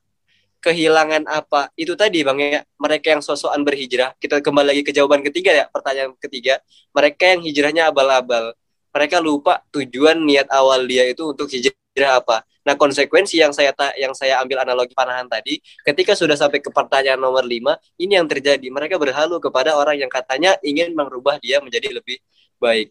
kehilangan 0.59 1.31
apa? 1.31 1.71
Itu 1.79 1.95
tadi 1.95 2.27
bang 2.27 2.39
ya. 2.43 2.61
Mereka 2.75 3.15
yang 3.15 3.23
sosokan 3.23 3.63
berhijrah. 3.63 4.19
Kita 4.19 4.43
kembali 4.43 4.75
lagi 4.75 4.83
ke 4.83 4.91
jawaban 4.91 5.23
ketiga 5.23 5.55
ya 5.55 5.65
pertanyaan 5.71 6.19
ketiga. 6.19 6.59
Mereka 6.91 7.39
yang 7.39 7.41
hijrahnya 7.47 7.95
abal-abal. 7.95 8.59
Mereka 8.91 9.23
lupa 9.23 9.63
tujuan 9.71 10.19
niat 10.19 10.51
awal 10.51 10.83
dia 10.91 11.07
itu 11.07 11.31
untuk 11.31 11.47
hijrah 11.47 11.84
apa 12.02 12.42
Nah, 12.64 12.74
konsekuensi 12.80 13.37
yang 13.37 13.52
saya 13.52 13.76
ta 13.76 13.92
yang 13.92 14.16
saya 14.16 14.40
ambil 14.40 14.64
analogi 14.64 14.96
panahan 14.96 15.28
tadi, 15.28 15.61
ketika 15.85 16.16
sudah 16.16 16.33
sampai 16.33 16.64
ke 16.64 16.72
pertanyaan 16.72 17.20
nomor 17.20 17.44
5, 17.44 17.76
ini 18.00 18.16
yang 18.16 18.24
terjadi. 18.24 18.64
Mereka 18.72 18.96
berhalu 18.96 19.37
kepada 19.37 19.76
orang 19.76 20.00
yang 20.00 20.09
katanya 20.09 20.57
ingin 20.64 20.96
merubah 20.96 21.37
dia 21.44 21.61
menjadi 21.61 22.00
lebih 22.00 22.24
baik. 22.57 22.88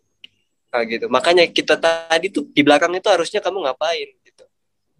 Nah, 0.70 0.82
gitu. 0.86 1.06
Makanya 1.10 1.50
kita 1.50 1.82
tadi 1.82 2.30
tuh 2.30 2.46
di 2.54 2.62
belakang 2.62 2.94
itu 2.94 3.10
harusnya 3.10 3.42
kamu 3.42 3.66
ngapain 3.66 4.14
gitu. 4.22 4.46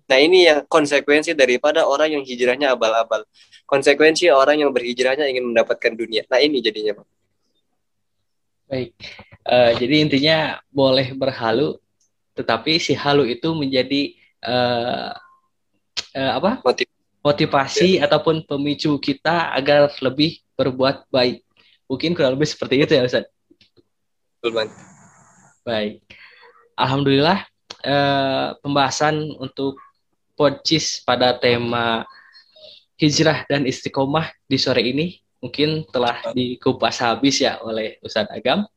Nah, 0.10 0.18
ini 0.18 0.50
yang 0.50 0.66
konsekuensi 0.66 1.38
daripada 1.38 1.86
orang 1.86 2.18
yang 2.18 2.26
hijrahnya 2.26 2.74
abal-abal. 2.74 3.30
Konsekuensi 3.70 4.34
orang 4.34 4.66
yang 4.66 4.74
berhijrahnya 4.74 5.30
ingin 5.30 5.54
mendapatkan 5.54 5.94
dunia. 5.94 6.26
Nah, 6.34 6.42
ini 6.42 6.66
jadinya, 6.66 6.98
Pak. 6.98 7.08
Baik. 8.74 8.90
Uh, 9.46 9.72
jadi 9.78 9.96
intinya 10.02 10.38
boleh 10.74 11.14
berhalu 11.14 11.78
tetapi 12.34 12.82
si 12.82 12.94
halu 12.98 13.26
itu 13.30 13.54
menjadi 13.54 14.14
uh, 14.46 15.14
uh, 16.18 16.32
apa 16.38 16.62
Motiv 16.62 16.88
motivasi 17.24 17.98
ya. 17.98 18.06
ataupun 18.06 18.44
pemicu 18.44 19.00
kita 19.00 19.56
agar 19.56 19.88
lebih 20.04 20.44
berbuat 20.60 21.08
baik. 21.08 21.40
Mungkin 21.88 22.12
kurang 22.12 22.36
lebih 22.36 22.52
seperti 22.52 22.84
itu 22.84 22.92
ya 23.00 23.08
Ustaz. 23.08 23.32
Baik. 25.64 26.04
Alhamdulillah 26.76 27.48
uh, 27.88 28.60
pembahasan 28.60 29.32
untuk 29.40 29.80
podcis 30.36 31.00
pada 31.08 31.40
tema 31.40 32.04
hijrah 33.00 33.48
dan 33.48 33.64
istiqomah 33.64 34.28
di 34.44 34.58
sore 34.60 34.84
ini 34.84 35.24
mungkin 35.40 35.84
telah 35.92 36.34
dikupas 36.36 37.04
habis 37.04 37.40
ya 37.40 37.60
oleh 37.64 38.00
Ustadz 38.04 38.32
Agam. 38.32 38.68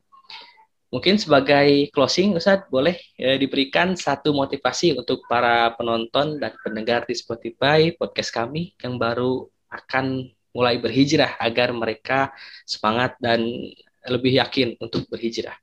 Mungkin 0.86 1.18
sebagai 1.18 1.90
closing, 1.90 2.38
Ustadz, 2.38 2.70
boleh 2.70 2.94
ya, 3.18 3.34
diberikan 3.34 3.98
satu 3.98 4.30
motivasi 4.30 4.94
untuk 4.94 5.26
para 5.26 5.74
penonton 5.74 6.38
dan 6.38 6.54
pendengar 6.62 7.02
di 7.02 7.14
Spotify 7.18 7.90
podcast 7.90 8.30
kami 8.30 8.70
yang 8.78 8.94
baru 8.94 9.50
akan 9.66 10.30
mulai 10.54 10.78
berhijrah 10.78 11.34
agar 11.42 11.74
mereka 11.74 12.30
semangat 12.62 13.18
dan 13.18 13.42
lebih 14.06 14.38
yakin 14.38 14.78
untuk 14.78 15.10
berhijrah. 15.10 15.58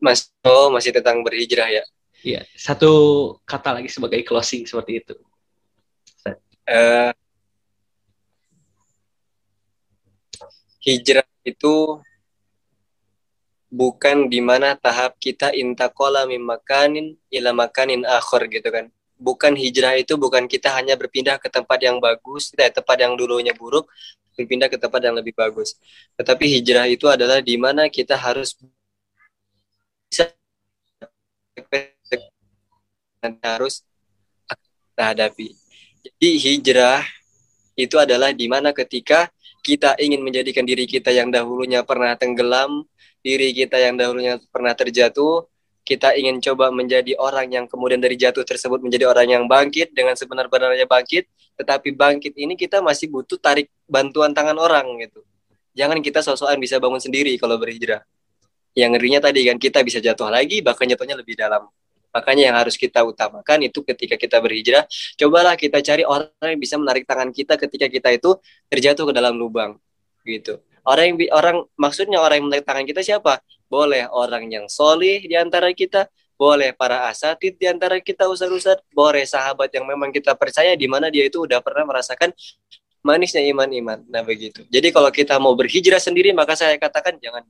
Mas, 0.00 0.32
oh 0.40 0.72
masih 0.72 0.96
tentang 0.96 1.20
berhijrah 1.20 1.68
ya? 1.68 1.84
Iya, 2.24 2.48
satu 2.56 2.90
kata 3.44 3.76
lagi 3.76 3.92
sebagai 3.92 4.24
closing 4.24 4.64
seperti 4.64 5.04
itu. 5.04 5.14
Uh, 6.66 7.14
hijrah 10.82 11.22
itu 11.46 12.02
bukan 13.70 14.26
di 14.26 14.42
mana 14.42 14.74
tahap 14.74 15.14
kita 15.22 15.54
intakola 15.54 16.26
mimakanin 16.26 17.14
ila 17.30 17.54
makanin 17.54 18.02
akhir 18.02 18.50
gitu 18.50 18.68
kan. 18.74 18.90
Bukan 19.16 19.56
hijrah 19.56 19.96
itu 19.96 20.18
bukan 20.20 20.44
kita 20.44 20.68
hanya 20.76 20.92
berpindah 20.92 21.40
ke 21.40 21.48
tempat 21.48 21.80
yang 21.80 21.96
bagus, 22.02 22.52
tidak 22.52 22.76
tempat 22.82 23.00
yang 23.00 23.16
dulunya 23.16 23.56
buruk, 23.56 23.88
berpindah 24.36 24.68
ke 24.68 24.76
tempat 24.76 25.00
yang 25.00 25.16
lebih 25.16 25.32
bagus. 25.32 25.80
Tetapi 26.20 26.44
hijrah 26.60 26.84
itu 26.90 27.08
adalah 27.08 27.40
di 27.40 27.56
mana 27.56 27.88
kita 27.88 28.12
harus 28.12 28.52
bisa 30.10 30.36
harus 33.40 33.80
hadapi. 34.96 35.56
Jadi 36.04 36.28
hijrah 36.36 37.00
itu 37.76 37.96
adalah 37.96 38.36
di 38.36 38.46
mana 38.48 38.76
ketika 38.76 39.32
kita 39.66 39.98
ingin 39.98 40.22
menjadikan 40.22 40.62
diri 40.62 40.86
kita 40.86 41.10
yang 41.10 41.34
dahulunya 41.34 41.82
pernah 41.82 42.14
tenggelam, 42.14 42.86
diri 43.18 43.50
kita 43.50 43.82
yang 43.82 43.98
dahulunya 43.98 44.38
pernah 44.54 44.70
terjatuh, 44.78 45.42
kita 45.82 46.14
ingin 46.14 46.38
coba 46.38 46.70
menjadi 46.70 47.18
orang 47.18 47.50
yang 47.50 47.64
kemudian 47.66 47.98
dari 47.98 48.14
jatuh 48.14 48.46
tersebut 48.46 48.78
menjadi 48.78 49.10
orang 49.10 49.26
yang 49.26 49.44
bangkit 49.50 49.90
dengan 49.90 50.14
sebenar-benarnya 50.14 50.86
bangkit, 50.86 51.26
tetapi 51.58 51.98
bangkit 51.98 52.38
ini 52.38 52.54
kita 52.54 52.78
masih 52.78 53.10
butuh 53.10 53.42
tarik 53.42 53.66
bantuan 53.90 54.30
tangan 54.30 54.54
orang 54.54 54.86
gitu. 55.02 55.26
Jangan 55.74 55.98
kita 55.98 56.22
sosokan 56.22 56.62
bisa 56.62 56.78
bangun 56.78 57.02
sendiri 57.02 57.34
kalau 57.34 57.58
berhijrah. 57.58 58.06
Yang 58.78 58.90
ngerinya 58.98 59.20
tadi 59.26 59.50
kan 59.50 59.58
kita 59.58 59.82
bisa 59.82 59.98
jatuh 59.98 60.30
lagi 60.30 60.62
bahkan 60.62 60.86
jatuhnya 60.86 61.18
lebih 61.18 61.34
dalam. 61.34 61.66
Makanya 62.16 62.48
yang 62.48 62.56
harus 62.56 62.80
kita 62.80 63.04
utamakan 63.04 63.68
itu 63.68 63.84
ketika 63.84 64.16
kita 64.16 64.40
berhijrah, 64.40 64.88
cobalah 65.20 65.52
kita 65.52 65.84
cari 65.84 66.00
orang 66.08 66.32
yang 66.40 66.56
bisa 66.56 66.80
menarik 66.80 67.04
tangan 67.04 67.28
kita 67.28 67.60
ketika 67.60 67.92
kita 67.92 68.08
itu 68.16 68.40
terjatuh 68.72 69.04
ke 69.04 69.12
dalam 69.12 69.36
lubang. 69.36 69.76
Gitu. 70.24 70.56
Orang 70.80 71.12
yang 71.12 71.16
orang 71.36 71.56
maksudnya 71.76 72.16
orang 72.16 72.40
yang 72.40 72.46
menarik 72.48 72.64
tangan 72.64 72.88
kita 72.88 73.04
siapa? 73.04 73.44
Boleh 73.68 74.08
orang 74.08 74.48
yang 74.48 74.64
solih 74.64 75.20
di 75.28 75.36
antara 75.36 75.68
kita, 75.76 76.08
boleh 76.40 76.72
para 76.72 77.12
asatid 77.12 77.60
di 77.60 77.68
antara 77.68 78.00
kita 78.00 78.24
usah-usah, 78.24 78.80
boleh 78.96 79.28
sahabat 79.28 79.68
yang 79.76 79.84
memang 79.84 80.08
kita 80.08 80.32
percaya 80.32 80.72
di 80.72 80.88
mana 80.88 81.12
dia 81.12 81.28
itu 81.28 81.44
udah 81.44 81.60
pernah 81.60 81.84
merasakan 81.84 82.32
manisnya 83.04 83.44
iman-iman. 83.44 84.08
Nah 84.08 84.24
begitu. 84.24 84.64
Jadi 84.72 84.88
kalau 84.88 85.12
kita 85.12 85.36
mau 85.36 85.52
berhijrah 85.52 86.00
sendiri 86.00 86.32
maka 86.32 86.56
saya 86.56 86.80
katakan 86.80 87.20
jangan 87.20 87.44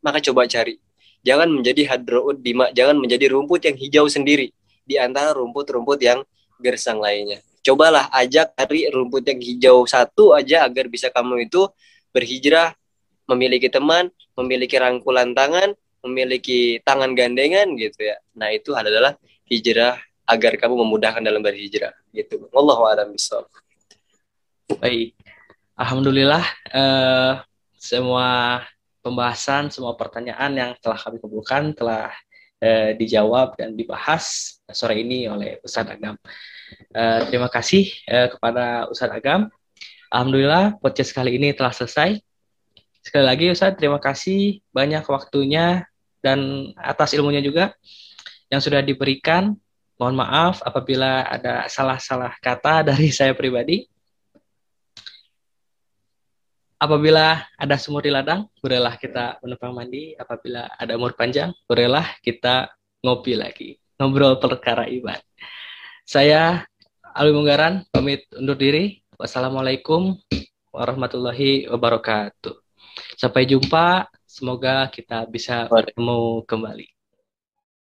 maka 0.00 0.24
coba 0.24 0.48
cari 0.48 0.80
jangan 1.24 1.48
menjadi 1.48 1.96
hadroud 1.96 2.44
dima, 2.44 2.70
jangan 2.70 3.00
menjadi 3.00 3.32
rumput 3.32 3.64
yang 3.64 3.76
hijau 3.80 4.06
sendiri 4.06 4.52
di 4.84 5.00
antara 5.00 5.32
rumput-rumput 5.32 5.98
yang 6.04 6.20
gersang 6.60 7.00
lainnya. 7.00 7.40
Cobalah 7.64 8.12
ajak 8.12 8.52
cari 8.54 8.92
rumput 8.92 9.24
yang 9.24 9.40
hijau 9.40 9.88
satu 9.88 10.36
aja 10.36 10.68
agar 10.68 10.86
bisa 10.92 11.08
kamu 11.08 11.48
itu 11.48 11.64
berhijrah, 12.12 12.76
memiliki 13.24 13.72
teman, 13.72 14.12
memiliki 14.36 14.76
rangkulan 14.76 15.32
tangan, 15.32 15.72
memiliki 16.04 16.84
tangan 16.84 17.16
gandengan 17.16 17.72
gitu 17.80 18.12
ya. 18.12 18.20
Nah, 18.36 18.52
itu 18.52 18.76
adalah 18.76 19.16
hijrah 19.48 19.96
agar 20.28 20.60
kamu 20.60 20.84
memudahkan 20.84 21.24
dalam 21.24 21.40
berhijrah 21.40 21.96
gitu. 22.12 22.52
Wallahu 22.52 22.84
a'lam. 22.84 23.16
Baik. 24.76 25.16
Alhamdulillah 25.74 26.44
uh, 26.70 27.42
semua 27.74 28.62
pembahasan 29.04 29.68
semua 29.68 29.92
pertanyaan 30.00 30.50
yang 30.56 30.70
telah 30.80 30.96
kami 30.96 31.20
kumpulkan 31.20 31.76
telah 31.76 32.08
eh, 32.56 32.96
dijawab 32.96 33.60
dan 33.60 33.76
dibahas 33.76 34.56
sore 34.72 35.04
ini 35.04 35.28
oleh 35.28 35.60
Ustadz 35.60 35.92
Agam. 35.92 36.16
Eh, 36.88 37.20
terima 37.28 37.52
kasih 37.52 37.84
eh, 38.08 38.32
kepada 38.32 38.88
Ustadz 38.88 39.12
Agam. 39.12 39.52
Alhamdulillah 40.08 40.80
podcast 40.80 41.12
kali 41.12 41.36
ini 41.36 41.52
telah 41.52 41.76
selesai. 41.76 42.16
Sekali 43.04 43.24
lagi 43.28 43.52
Ustadz, 43.52 43.76
terima 43.76 44.00
kasih 44.00 44.64
banyak 44.72 45.04
waktunya 45.04 45.84
dan 46.24 46.72
atas 46.80 47.12
ilmunya 47.12 47.44
juga 47.44 47.76
yang 48.48 48.64
sudah 48.64 48.80
diberikan. 48.80 49.52
Mohon 50.00 50.26
maaf 50.26 50.58
apabila 50.64 51.22
ada 51.28 51.68
salah-salah 51.68 52.34
kata 52.40 52.80
dari 52.88 53.12
saya 53.12 53.36
pribadi. 53.36 53.84
Apabila 56.84 57.40
ada 57.56 57.80
sumur 57.80 58.04
di 58.04 58.12
ladang, 58.12 58.44
bolehlah 58.60 59.00
kita 59.00 59.40
menumpang 59.40 59.72
mandi. 59.72 60.12
Apabila 60.20 60.68
ada 60.76 60.92
umur 61.00 61.16
panjang, 61.16 61.48
bolehlah 61.64 62.04
kita 62.20 62.68
ngopi 63.00 63.40
lagi. 63.40 63.80
Ngobrol 63.96 64.36
perkara 64.36 64.84
ibadah. 64.84 65.24
Saya 66.04 66.60
Alwi 67.16 67.32
Munggaran, 67.32 67.88
pamit 67.88 68.28
undur 68.36 68.60
diri. 68.60 69.00
Wassalamualaikum 69.16 70.20
warahmatullahi 70.76 71.72
wabarakatuh. 71.72 72.52
Sampai 73.16 73.48
jumpa. 73.48 74.04
Semoga 74.28 74.84
kita 74.92 75.24
bisa 75.24 75.64
bertemu 75.72 76.44
kembali. 76.44 76.93